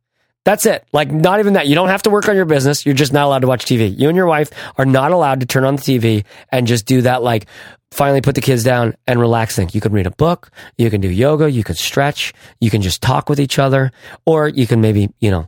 [0.45, 0.85] That's it.
[0.93, 1.67] Like not even that.
[1.67, 2.85] You don't have to work on your business.
[2.85, 3.97] You're just not allowed to watch TV.
[3.97, 7.01] You and your wife are not allowed to turn on the TV and just do
[7.01, 7.47] that like
[7.91, 9.69] finally put the kids down and relax thing.
[9.73, 13.01] You can read a book, you can do yoga, you can stretch, you can just
[13.01, 13.91] talk with each other,
[14.25, 15.47] or you can maybe, you know,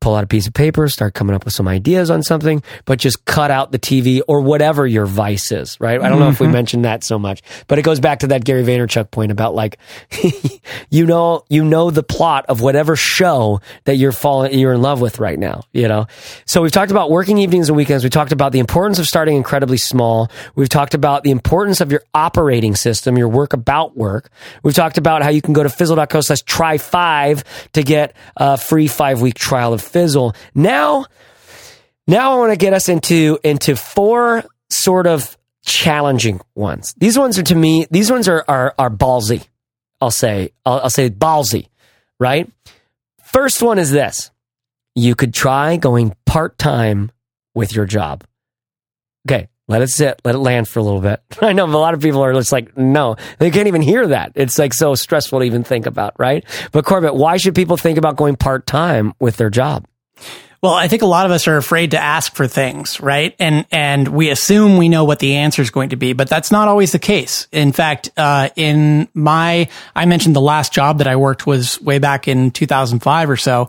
[0.00, 2.98] pull out a piece of paper, start coming up with some ideas on something, but
[2.98, 6.00] just cut out the TV or whatever your vice is, right?
[6.00, 6.52] I don't know if we mm-hmm.
[6.52, 9.78] mentioned that so much, but it goes back to that Gary Vaynerchuk point about like,
[10.90, 15.00] you know, you know the plot of whatever show that you're falling, you're in love
[15.00, 16.06] with right now, you know?
[16.46, 18.04] So we've talked about working evenings and weekends.
[18.04, 20.30] We talked about the importance of starting incredibly small.
[20.54, 24.30] We've talked about the importance of your operating system, your work about work.
[24.62, 27.42] We've talked about how you can go to fizzle.co slash try five
[27.72, 30.34] to get a free five week trial of Fizzle.
[30.54, 31.06] Now,
[32.06, 36.94] now I want to get us into into four sort of challenging ones.
[36.98, 37.86] These ones are to me.
[37.90, 39.46] These ones are are, are ballsy.
[40.00, 40.52] I'll say.
[40.64, 41.68] I'll, I'll say ballsy.
[42.20, 42.50] Right.
[43.24, 44.30] First one is this:
[44.94, 47.10] you could try going part time
[47.54, 48.24] with your job.
[49.26, 50.20] Okay, Let it sit.
[50.24, 51.22] Let it land for a little bit.
[51.42, 54.32] I know a lot of people are just like, no, they can't even hear that.
[54.34, 56.44] It's like so stressful to even think about, right?
[56.72, 59.86] But Corbett, why should people think about going part time with their job?
[60.60, 63.36] Well, I think a lot of us are afraid to ask for things, right?
[63.38, 66.50] And and we assume we know what the answer is going to be, but that's
[66.50, 67.46] not always the case.
[67.52, 72.00] In fact, uh, in my, I mentioned the last job that I worked was way
[72.00, 73.68] back in 2005 or so.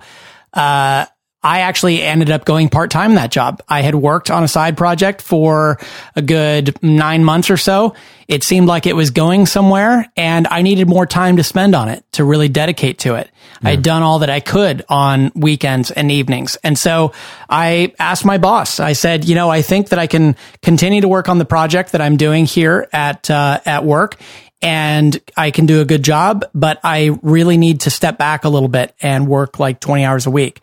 [0.51, 1.05] Uh,
[1.41, 3.63] I actually ended up going part time that job.
[3.69, 5.79] I had worked on a side project for
[6.15, 7.95] a good nine months or so.
[8.27, 11.87] It seemed like it was going somewhere and I needed more time to spend on
[11.87, 13.29] it to really dedicate to it.
[13.63, 16.55] I had done all that I could on weekends and evenings.
[16.63, 17.13] And so
[17.49, 21.07] I asked my boss, I said, you know, I think that I can continue to
[21.07, 24.15] work on the project that I'm doing here at, uh, at work
[24.61, 28.49] and I can do a good job, but I really need to step back a
[28.49, 30.61] little bit and work like 20 hours a week.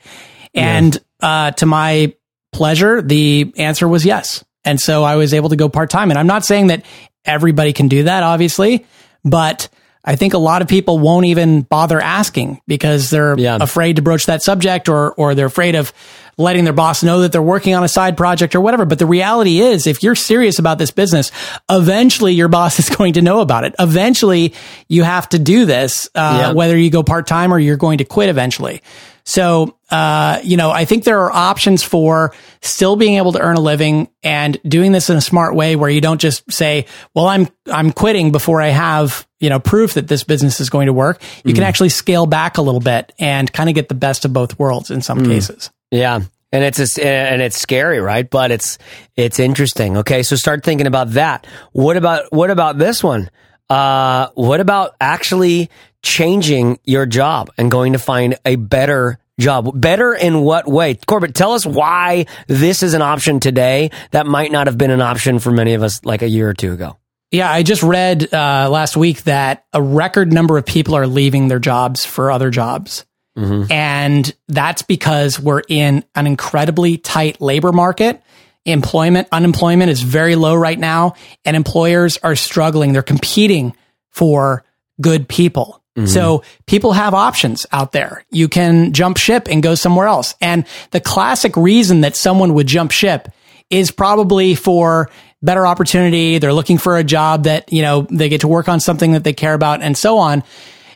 [0.57, 2.15] And uh, to my
[2.53, 4.45] pleasure, the answer was yes.
[4.65, 6.11] And so I was able to go part time.
[6.11, 6.85] And I'm not saying that
[7.25, 8.87] everybody can do that, obviously,
[9.25, 9.69] but
[10.07, 13.59] I think a lot of people won't even bother asking because they're yeah.
[13.61, 15.93] afraid to broach that subject or or they're afraid of
[16.39, 18.85] letting their boss know that they're working on a side project or whatever.
[18.85, 21.33] But the reality is, if you're serious about this business,
[21.69, 23.75] eventually your boss is going to know about it.
[23.81, 24.55] Eventually,
[24.89, 26.53] you have to do this, uh, yeah.
[26.53, 28.83] whether you go part time or you're going to quit eventually.
[29.29, 33.57] So, uh, you know, I think there are options for still being able to earn
[33.57, 37.27] a living and doing this in a smart way where you don't just say, well,
[37.27, 40.93] I'm, I'm quitting before I have, you know, proof that this business is going to
[40.93, 41.21] work.
[41.45, 41.57] You mm.
[41.57, 44.57] can actually scale back a little bit and kind of get the best of both
[44.61, 45.27] worlds in some mm.
[45.27, 45.71] cases.
[45.91, 46.21] Yeah.
[46.53, 48.31] And it's a, and it's scary, right?
[48.31, 48.79] But it's
[49.17, 49.99] it's interesting.
[49.99, 51.47] Okay, so start thinking about that.
[51.73, 53.29] What about what about this one?
[53.69, 55.71] Uh, what about actually
[56.07, 59.79] changing your job and going to find a better job.
[59.79, 60.95] Better in what way?
[60.95, 65.03] Corbett, tell us why this is an option today that might not have been an
[65.03, 66.97] option for many of us like a year or two ago.
[67.33, 71.49] Yeah, I just read uh, last week that a record number of people are leaving
[71.49, 73.05] their jobs for other jobs.
[73.37, 73.71] Mm-hmm.
[73.71, 78.23] And that's because we're in an incredibly tight labor market.
[78.65, 82.93] Employment, unemployment is very low right now, and employers are struggling.
[82.93, 83.77] They're competing
[84.11, 84.65] for
[85.01, 85.83] good people.
[85.97, 86.07] Mm-hmm.
[86.07, 88.25] So people have options out there.
[88.31, 90.35] You can jump ship and go somewhere else.
[90.41, 93.29] And the classic reason that someone would jump ship
[93.71, 95.11] is probably for
[95.43, 96.39] better opportunity.
[96.39, 99.25] They're looking for a job that, you know, they get to work on something that
[99.25, 100.45] they care about and so on.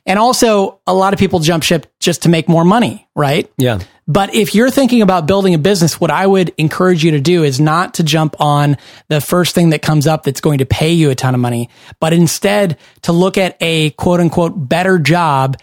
[0.07, 3.51] And also a lot of people jump ship just to make more money, right?
[3.57, 3.81] Yeah.
[4.11, 7.45] But if you're thinking about building a business, what I would encourage you to do
[7.45, 10.91] is not to jump on the first thing that comes up that's going to pay
[10.91, 15.59] you a ton of money, but instead to look at a quote unquote better job,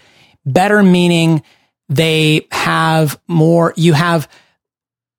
[0.46, 1.44] better meaning
[1.90, 4.30] they have more, you have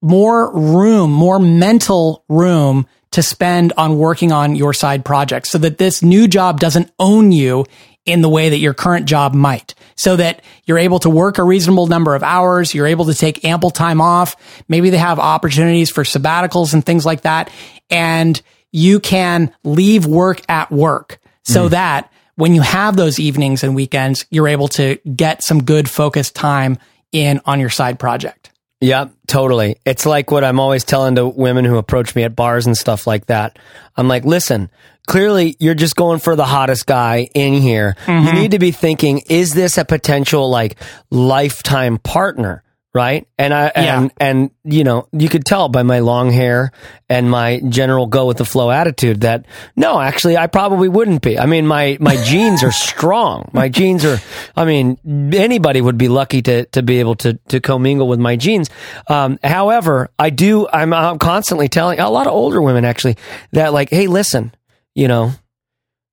[0.01, 5.77] more room, more mental room to spend on working on your side projects so that
[5.77, 7.67] this new job doesn't own you
[8.09, 11.45] in the way that your current job might so that you're able to work a
[11.45, 12.75] reasonable number of hours.
[12.75, 14.35] You're able to take ample time off.
[14.67, 17.51] Maybe they have opportunities for sabbaticals and things like that.
[17.91, 18.41] And
[18.73, 21.71] you can leave work at work so mm.
[21.71, 26.35] that when you have those evenings and weekends, you're able to get some good focused
[26.35, 26.79] time
[27.13, 28.51] in on your side project.
[28.81, 29.77] Yep, totally.
[29.85, 33.07] It's like what I'm always telling to women who approach me at bars and stuff
[33.07, 33.59] like that.
[33.97, 34.71] I'm like, listen,
[35.09, 37.97] clearly you're just going for the hottest guy in here.
[38.05, 38.27] Mm-hmm.
[38.27, 40.77] You need to be thinking, is this a potential like
[41.11, 42.63] lifetime partner?
[42.95, 43.29] Right.
[43.37, 44.27] And I, and, yeah.
[44.27, 46.73] and, you know, you could tell by my long hair
[47.09, 49.45] and my general go with the flow attitude that
[49.77, 51.39] no, actually, I probably wouldn't be.
[51.39, 53.51] I mean, my, my genes are strong.
[53.53, 54.19] My genes are,
[54.57, 54.99] I mean,
[55.35, 58.69] anybody would be lucky to, to be able to, to commingle with my genes.
[59.07, 63.17] Um, however, I do, I'm, I'm constantly telling a lot of older women actually
[63.53, 64.53] that like, hey, listen,
[64.99, 65.33] you know,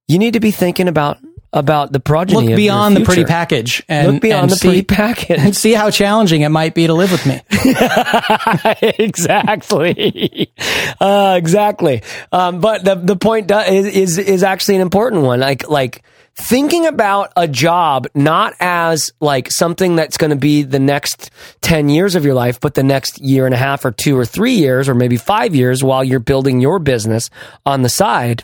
[0.08, 1.18] you need to be thinking about
[1.52, 2.50] about the progeny.
[2.50, 5.74] Look beyond the pretty package and look beyond and the see, pretty package and see
[5.74, 7.42] how challenging it might be to live with me.
[9.00, 10.54] exactly,
[11.00, 12.04] uh, exactly.
[12.32, 15.40] Um, but the the point is, is is actually an important one.
[15.40, 16.04] Like like
[16.36, 21.32] thinking about a job not as like something that's going to be the next
[21.62, 24.26] 10 years of your life, but the next year and a half or two or
[24.26, 27.30] three years or maybe five years while you're building your business
[27.66, 28.44] on the side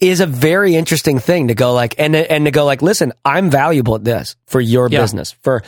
[0.00, 3.50] is a very interesting thing to go like and and to go like listen i'm
[3.50, 5.00] valuable at this for your yeah.
[5.00, 5.62] business for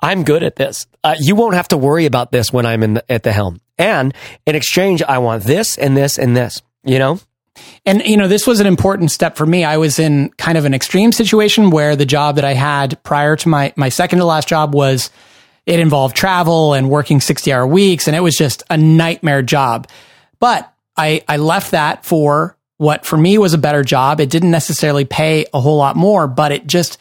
[0.00, 0.86] i'm good at this.
[1.04, 3.60] Uh, you won't have to worry about this when i'm in the, at the helm.
[3.78, 4.14] And
[4.46, 7.20] in exchange i want this and this and this you know?
[7.84, 9.62] And you know this was an important step for me.
[9.62, 13.36] I was in kind of an extreme situation where the job that i had prior
[13.36, 15.10] to my my second to last job was
[15.66, 19.88] it involved travel and working 60 hour weeks and it was just a nightmare job.
[20.40, 24.20] But I, I left that for what for me was a better job.
[24.20, 26.98] It didn't necessarily pay a whole lot more, but it just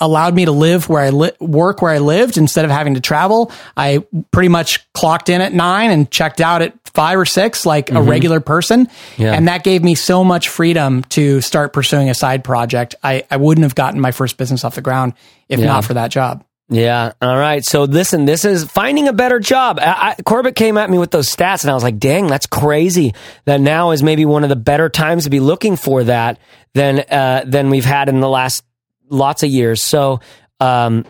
[0.00, 3.00] allowed me to live where I li- work where I lived instead of having to
[3.00, 3.52] travel.
[3.76, 7.90] I pretty much clocked in at nine and checked out at five or six like
[7.90, 8.08] a mm-hmm.
[8.08, 8.88] regular person.
[9.18, 9.34] Yeah.
[9.34, 12.94] And that gave me so much freedom to start pursuing a side project.
[13.02, 15.12] I, I wouldn't have gotten my first business off the ground
[15.48, 15.66] if Yeah.
[15.66, 16.42] not for that job.
[16.68, 17.12] Yeah.
[17.22, 17.64] All right.
[17.64, 19.78] So listen, this is finding a better job.
[19.80, 22.46] I, I, Corbett came at me with those stats, and I was like, "Dang, that's
[22.46, 23.14] crazy."
[23.44, 26.38] That now is maybe one of the better times to be looking for that
[26.74, 28.64] than uh, than we've had in the last
[29.08, 29.80] lots of years.
[29.80, 30.18] So
[30.58, 31.04] um,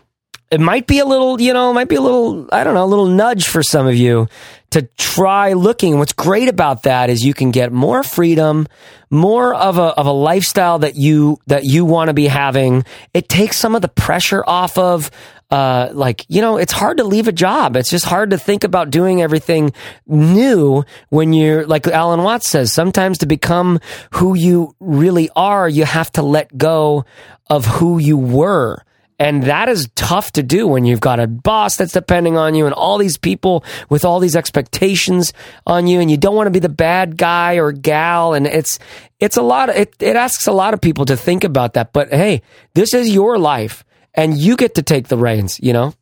[0.50, 2.86] it might be a little, you know, might be a little, I don't know, a
[2.86, 4.28] little nudge for some of you
[4.70, 5.98] to try looking.
[5.98, 8.68] What's great about that is you can get more freedom,
[9.10, 12.84] more of a of a lifestyle that you that you want to be having.
[13.12, 15.10] It takes some of the pressure off of
[15.50, 17.76] uh like you know it's hard to leave a job.
[17.76, 19.72] It's just hard to think about doing everything
[20.06, 23.80] new when you're like alan watts says sometimes to become
[24.12, 27.04] who you really are you have to let go
[27.48, 28.82] of who you were.
[29.18, 32.66] And that is tough to do when you've got a boss that's depending on you
[32.66, 35.32] and all these people with all these expectations
[35.66, 38.34] on you and you don't want to be the bad guy or gal.
[38.34, 38.78] And it's
[39.18, 41.94] it's a lot it, it asks a lot of people to think about that.
[41.94, 42.42] But hey
[42.74, 43.85] this is your life
[44.16, 45.92] and you get to take the reins you know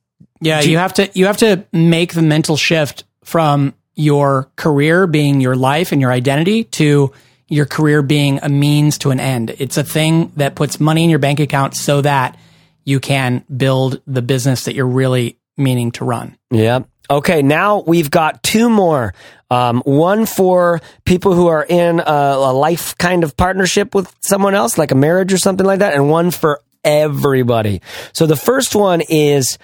[0.41, 5.41] Yeah, you have to you have to make the mental shift from your career being
[5.41, 7.13] your life and your identity to
[7.49, 9.55] your career being a means to an end.
[9.59, 12.37] It's a thing that puts money in your bank account so that
[12.85, 16.37] you can build the business that you're really meaning to run.
[16.51, 16.81] Yeah.
[17.11, 19.15] Okay, now we've got two more.
[19.51, 24.55] Um, one for people who are in a, a life kind of partnership with someone
[24.55, 27.81] else, like a marriage or something like that, and one for everybody.
[28.13, 29.59] So the first one is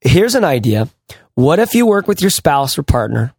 [0.00, 0.88] here's an idea.
[1.34, 3.32] What if you work with your spouse or partner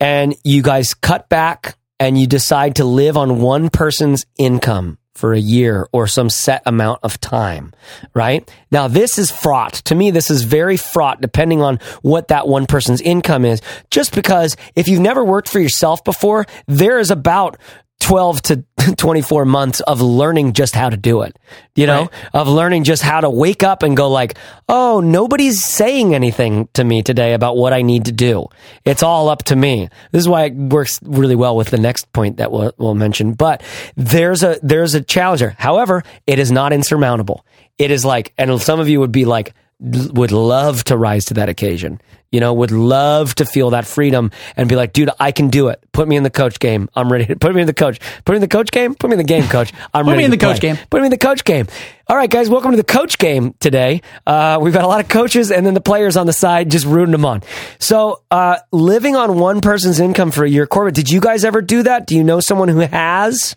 [0.00, 5.34] and you guys cut back and you decide to live on one person's income for
[5.34, 7.72] a year or some set amount of time,
[8.14, 8.50] right?
[8.70, 9.74] Now, this is fraught.
[9.84, 13.60] To me, this is very fraught depending on what that one person's income is.
[13.90, 17.58] Just because if you've never worked for yourself before, there is about
[18.02, 18.64] 12 to
[18.96, 21.36] 24 months of learning just how to do it,
[21.76, 22.10] you know, Right.
[22.34, 24.36] of learning just how to wake up and go like,
[24.68, 28.46] oh, nobody's saying anything to me today about what I need to do.
[28.84, 29.88] It's all up to me.
[30.10, 33.34] This is why it works really well with the next point that we'll, we'll mention.
[33.34, 33.62] But
[33.96, 35.54] there's a there's a challenger.
[35.58, 37.46] However, it is not insurmountable.
[37.78, 41.34] It is like, and some of you would be like, would love to rise to
[41.34, 42.00] that occasion.
[42.30, 45.68] You know, would love to feel that freedom and be like, dude, I can do
[45.68, 45.82] it.
[45.92, 46.88] Put me in the coach game.
[46.94, 47.26] I'm ready.
[47.26, 48.00] To, put me in the coach.
[48.24, 48.94] Put me in the coach game.
[48.94, 49.72] Put me in the game, coach.
[49.92, 50.78] I'm Put ready me in the coach game.
[50.88, 51.66] Put me in the coach game.
[52.06, 54.02] All right, guys, welcome to the coach game today.
[54.26, 56.86] Uh, we've got a lot of coaches and then the players on the side just
[56.86, 57.42] rooting them on.
[57.78, 61.60] So, uh, living on one person's income for a year, Corbett, did you guys ever
[61.60, 62.06] do that?
[62.06, 63.56] Do you know someone who has?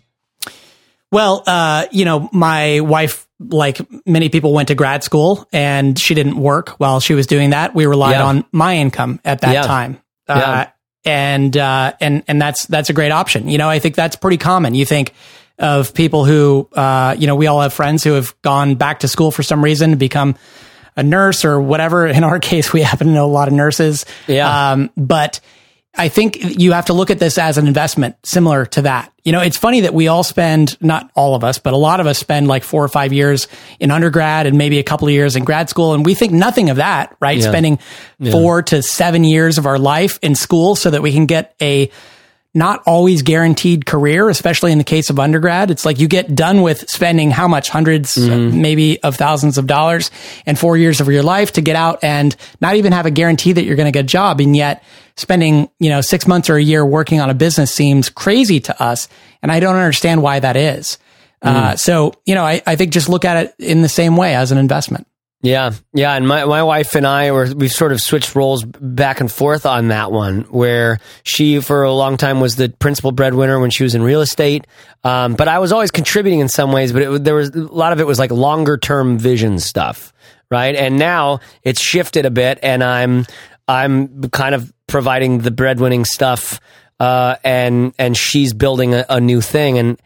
[1.12, 6.14] Well, uh, you know, my wife, like many people, went to grad school and she
[6.14, 7.74] didn't work while she was doing that.
[7.74, 8.24] We relied Yeah.
[8.26, 9.62] on my income at that Yeah.
[9.62, 10.00] time.
[10.28, 10.34] Yeah.
[10.36, 10.64] Uh,
[11.04, 13.48] and, uh, and, and that's, that's a great option.
[13.48, 14.74] You know, I think that's pretty common.
[14.74, 15.12] You think
[15.58, 19.08] of people who, uh, you know, we all have friends who have gone back to
[19.08, 20.34] school for some reason to become
[20.96, 22.06] a nurse or whatever.
[22.06, 24.04] In our case, we happen to know a lot of nurses.
[24.26, 24.72] Yeah.
[24.72, 25.40] Um, but
[25.98, 29.12] I think you have to look at this as an investment similar to that.
[29.24, 32.00] You know, it's funny that we all spend, not all of us, but a lot
[32.00, 33.48] of us spend like four or five years
[33.80, 35.94] in undergrad and maybe a couple of years in grad school.
[35.94, 37.38] And we think nothing of that, right?
[37.38, 37.48] Yeah.
[37.48, 37.78] Spending
[38.30, 41.90] four to seven years of our life in school so that we can get a
[42.56, 45.70] not always guaranteed career, especially in the case of undergrad.
[45.70, 50.10] It's like you get done with spending how much 100s maybe of thousands of dollars
[50.46, 53.52] and four years of your life to get out and not even have a guarantee
[53.52, 54.40] that you're going to get a job.
[54.40, 54.82] And yet
[55.16, 58.82] spending, you know, six months or a year working on a business seems crazy to
[58.82, 59.08] us.
[59.42, 60.98] And I don't understand why that is.
[61.42, 64.34] Uh, so, you know, I, I think just look at it in the same way
[64.34, 65.06] as an investment.
[65.46, 69.20] Yeah, yeah, and my, my wife and I were we've sort of switched roles back
[69.20, 70.40] and forth on that one.
[70.50, 74.22] Where she for a long time was the principal breadwinner when she was in real
[74.22, 74.66] estate,
[75.04, 76.92] um, but I was always contributing in some ways.
[76.92, 80.12] But it, there was a lot of it was like longer term vision stuff,
[80.50, 80.74] right?
[80.74, 83.24] And now it's shifted a bit, and I'm
[83.68, 86.58] I'm kind of providing the breadwinning stuff,
[86.98, 90.02] uh, and and she's building a, a new thing, and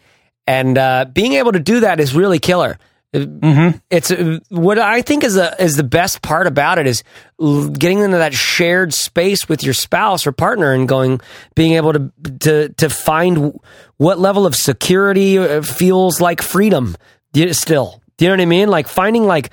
[0.47, 2.79] and uh, being able to do that is really killer.
[3.13, 7.03] It's uh, what I think is a, is the best part about it is
[7.39, 11.21] getting into that shared space with your spouse or partner and going,
[11.57, 13.59] being able to to to find
[13.97, 16.97] what level of security uh, feels like freedom.
[17.51, 18.69] Still, do you know what I mean?
[18.69, 19.51] Like finding like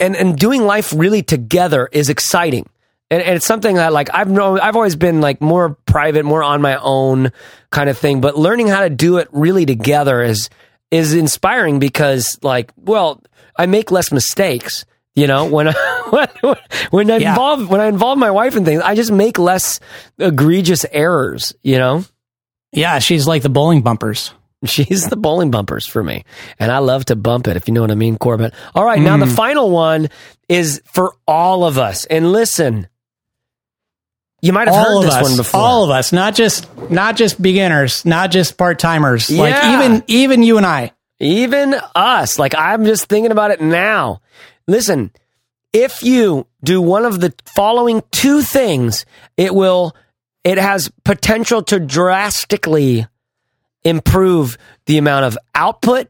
[0.00, 2.66] and and doing life really together is exciting.
[3.10, 6.42] and, and it's something that like I've known I've always been like more private, more
[6.42, 7.32] on my own
[7.70, 8.20] kind of thing.
[8.20, 10.48] But learning how to do it really together is
[10.90, 13.22] is inspiring because like well
[13.56, 14.84] I make less mistakes.
[15.14, 15.74] You know, when I,
[16.90, 17.30] when, I Yeah.
[17.30, 19.80] involve when I involve my wife in things, I just make less
[20.18, 21.52] egregious errors.
[21.62, 22.04] You know,
[22.72, 24.32] Yeah, she's like the bowling bumpers.
[24.64, 26.24] she's the bowling bumpers for me,
[26.60, 27.56] and I love to bump it.
[27.56, 28.54] If you know what I mean, Corbett.
[28.76, 29.34] All right, now the Mm.
[29.36, 30.08] final one
[30.48, 32.04] is for all of us.
[32.06, 32.86] And listen,
[34.40, 35.60] you might have all heard of this us, one before.
[35.60, 39.30] all of us, not just not just beginners, not just part timers.
[39.30, 40.92] Like even even you and I.
[41.20, 42.38] Even us.
[42.38, 44.20] Like, I'm just thinking about it now.
[44.66, 45.10] Listen,
[45.72, 49.04] if you do one of the following two things,
[49.36, 49.96] it will,
[50.44, 53.06] it has potential to drastically
[53.82, 56.08] improve the amount of output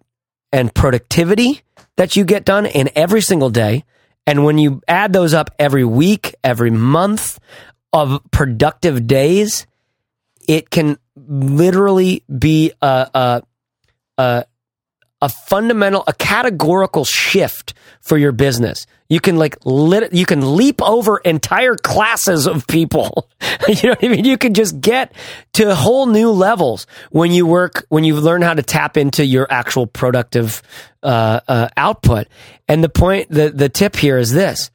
[0.52, 1.62] and productivity
[1.96, 3.84] that you get done in every single day.
[4.26, 7.40] And when you add those up every week, every month
[7.92, 9.66] of productive days,
[10.46, 13.42] it can literally be a, a,
[14.18, 14.44] a
[15.20, 18.86] a fundamental, a categorical shift for your business.
[19.08, 23.28] You can like lit, you can leap over entire classes of people.
[23.68, 24.24] you know what I mean?
[24.24, 25.12] You can just get
[25.54, 29.46] to whole new levels when you work, when you learn how to tap into your
[29.50, 30.62] actual productive
[31.02, 32.28] uh, uh, output.
[32.68, 34.70] And the point, the the tip here is this: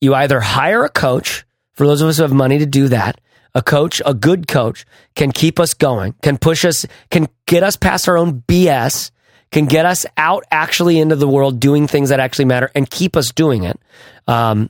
[0.00, 1.45] you either hire a coach
[1.76, 3.20] for those of us who have money to do that.
[3.54, 7.76] A coach, a good coach, can keep us going, can push us, can get us
[7.76, 9.10] past our own BS,
[9.50, 13.16] can get us out actually into the world doing things that actually matter and keep
[13.16, 13.78] us doing it.
[14.26, 14.68] Um,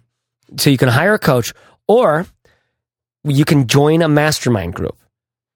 [0.57, 1.53] so you can hire a coach
[1.89, 2.27] or
[3.25, 4.97] you can join a mastermind group.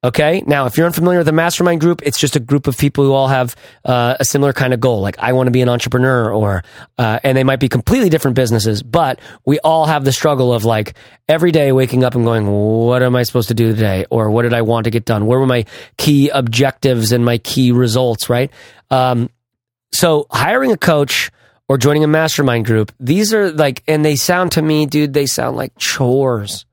[0.02, 0.42] Okay.
[0.46, 3.12] Now, if you're unfamiliar with a mastermind group, it's just a group of people who
[3.12, 5.02] all have uh, a similar kind of goal.
[5.02, 6.64] Like, I want to be an entrepreneur, or,
[6.96, 10.64] uh, and they might be completely different businesses, but we all have the struggle of
[10.64, 10.94] like
[11.28, 14.06] every day waking up and going, what am I supposed to do today?
[14.08, 15.26] Or what did I want to get done?
[15.26, 15.66] Where were my
[15.98, 18.50] key objectives and my key results, right?
[18.90, 19.28] Um,
[19.92, 21.30] so hiring a coach
[21.68, 25.26] or joining a mastermind group, these are like, and they sound to me, dude, they
[25.26, 26.64] sound like chores.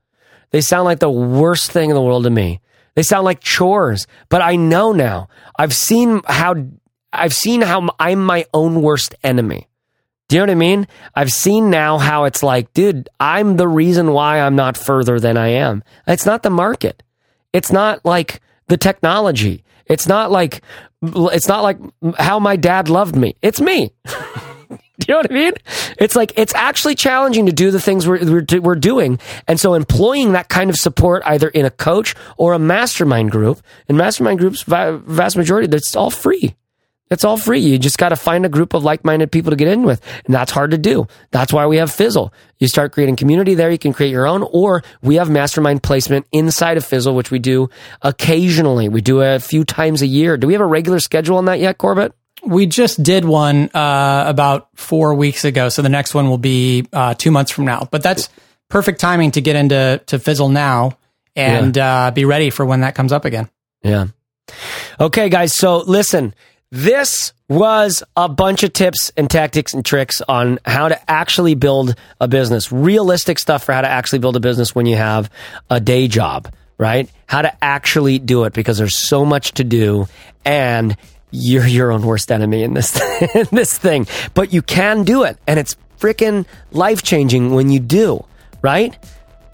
[0.50, 2.60] They sound like the worst thing in the world to me.
[2.94, 5.28] They sound like chores, but I know now.
[5.58, 6.54] I've seen how
[7.12, 9.68] I've seen how I'm my own worst enemy.
[10.28, 10.88] Do you know what I mean?
[11.14, 15.38] I've seen now how it's like, dude, I'm the reason why I'm not further than
[15.38, 15.82] I am.
[16.06, 17.02] It's not the market.
[17.54, 19.64] It's not like the technology.
[19.86, 20.62] It's not like
[21.02, 21.78] it's not like
[22.18, 23.36] how my dad loved me.
[23.40, 23.92] It's me.
[24.68, 24.76] Do
[25.08, 25.52] you know what I mean?
[25.98, 29.74] It's like it's actually challenging to do the things we're, we're we're doing, and so
[29.74, 33.62] employing that kind of support either in a coach or a mastermind group.
[33.88, 36.54] And mastermind groups, va- vast majority, that's all free.
[37.10, 37.60] It's all free.
[37.60, 40.34] You just got to find a group of like-minded people to get in with, and
[40.34, 41.06] that's hard to do.
[41.30, 42.34] That's why we have Fizzle.
[42.58, 43.70] You start creating community there.
[43.70, 47.38] You can create your own, or we have mastermind placement inside of Fizzle, which we
[47.38, 47.70] do
[48.02, 48.90] occasionally.
[48.90, 50.36] We do a few times a year.
[50.36, 52.12] Do we have a regular schedule on that yet, Corbett?
[52.48, 56.86] We just did one uh, about four weeks ago, so the next one will be
[56.92, 57.86] uh, two months from now.
[57.90, 58.28] But that's
[58.68, 60.96] perfect timing to get into to Fizzle now
[61.36, 63.48] and uh, be ready for when that comes up again.
[63.82, 64.06] Yeah.
[64.98, 65.54] Okay, guys.
[65.54, 66.34] So listen,
[66.70, 71.94] this was a bunch of tips and tactics and tricks on how to actually build
[72.20, 72.70] a business.
[72.72, 75.30] Realistic stuff for how to actually build a business when you have
[75.70, 77.08] a day job, right?
[77.26, 80.08] How to actually do it because there's so much to do
[80.44, 80.96] and
[81.30, 83.00] you're your own worst enemy in this
[83.34, 84.06] in this thing.
[84.34, 88.24] But you can do it and it's freaking life-changing when you do,
[88.62, 88.96] right?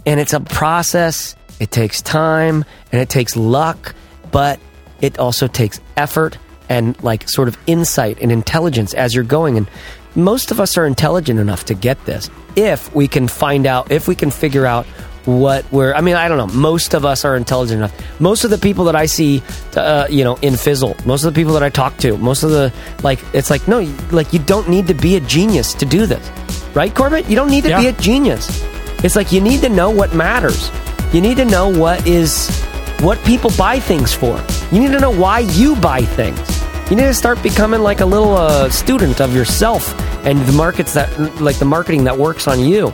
[0.07, 1.37] and it's a process.
[1.61, 3.95] It takes time and it takes luck,
[4.31, 4.59] but
[5.01, 9.57] it also takes effort and like sort of insight and intelligence as you're going.
[9.57, 9.69] And
[10.15, 14.09] most of us are intelligent enough to get this if we can find out, if
[14.09, 14.87] we can figure out
[15.25, 15.95] what we're.
[15.95, 16.55] I mean, I don't know.
[16.55, 18.21] Most of us are intelligent enough.
[18.21, 19.43] Most of the people that I see,
[19.77, 22.51] uh, you know, in Fizzle, most of the people that I talk to, most of
[22.51, 22.73] the
[23.03, 26.31] like, it's like no, like you don't need to be a genius to do this,
[26.75, 27.29] right, Corbett?
[27.29, 28.49] You don't need to be a genius.
[29.05, 30.71] It's like you need to know what matters.
[31.13, 32.49] You need to know what is
[33.01, 34.43] what people buy things for.
[34.73, 36.41] You need to know why you buy things.
[36.91, 39.95] You need to start becoming like a little uh, student of yourself
[40.27, 41.09] and the markets that
[41.41, 42.93] like the marketing that works on you.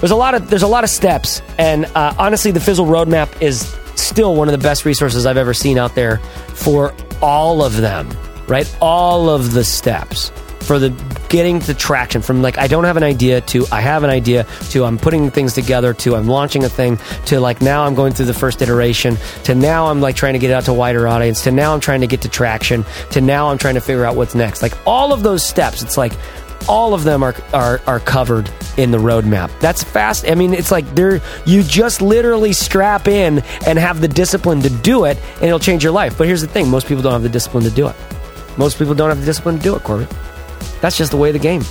[0.00, 3.40] There's a lot of there's a lot of steps, and uh, honestly, the Fizzle roadmap
[3.40, 3.60] is
[3.94, 6.18] still one of the best resources I've ever seen out there
[6.48, 8.10] for all of them.
[8.46, 10.30] Right, all of the steps
[10.66, 10.90] for the
[11.28, 14.44] getting the traction from like I don't have an idea to I have an idea
[14.70, 18.12] to I'm putting things together to I'm launching a thing to like now I'm going
[18.12, 21.44] through the first iteration to now I'm like trying to get out to wider audience
[21.44, 24.16] to now I'm trying to get to traction to now I'm trying to figure out
[24.16, 26.12] what's next like all of those steps it's like
[26.68, 29.50] all of them are are, are covered in the roadmap.
[29.60, 30.28] That's fast.
[30.28, 34.70] I mean, it's like there you just literally strap in and have the discipline to
[34.70, 36.18] do it, and it'll change your life.
[36.18, 37.96] But here's the thing: most people don't have the discipline to do it.
[38.56, 40.12] Most people don't have the discipline to do it, Corbett.
[40.80, 41.62] That's just the way of the game.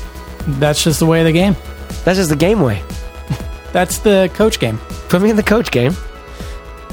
[0.47, 1.55] That's just the way of the game.
[2.03, 2.83] That's just the game way.
[3.71, 4.77] That's the coach game.
[5.09, 5.93] Put me in the coach game.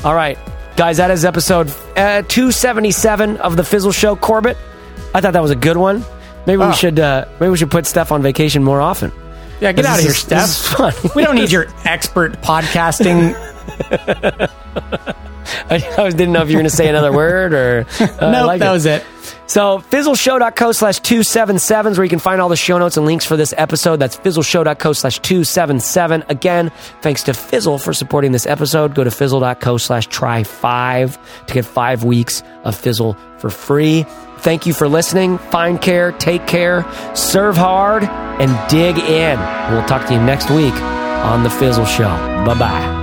[0.04, 0.38] All right,
[0.76, 4.16] guys, that is episode uh, 277 of the Fizzle Show.
[4.16, 4.56] Corbett,
[5.14, 6.04] I thought that was a good one.
[6.46, 6.72] Maybe we Oh.
[6.72, 9.12] should uh, maybe we should put Steph on vacation more often.
[9.60, 10.94] Yeah, get out of here, is- this is Steph.
[10.94, 11.10] fun.
[11.14, 13.34] We don't need your expert podcasting.
[15.70, 17.86] I, I didn't know if you were going to say another word or.
[18.00, 18.72] Uh, nope, like that it.
[18.72, 19.04] was it.
[19.46, 23.24] So, fizzleshow.co slash 277 is where you can find all the show notes and links
[23.26, 23.96] for this episode.
[23.98, 26.24] That's fizzleshow.co slash 277.
[26.28, 26.70] Again,
[27.02, 28.94] thanks to Fizzle for supporting this episode.
[28.94, 34.06] Go to fizzle.co slash try five to get five weeks of Fizzle for free.
[34.42, 35.38] Thank you for listening.
[35.38, 39.38] Find care, take care, serve hard, and dig in.
[39.70, 42.08] We'll talk to you next week on The Fizzle Show.
[42.44, 43.01] Bye bye.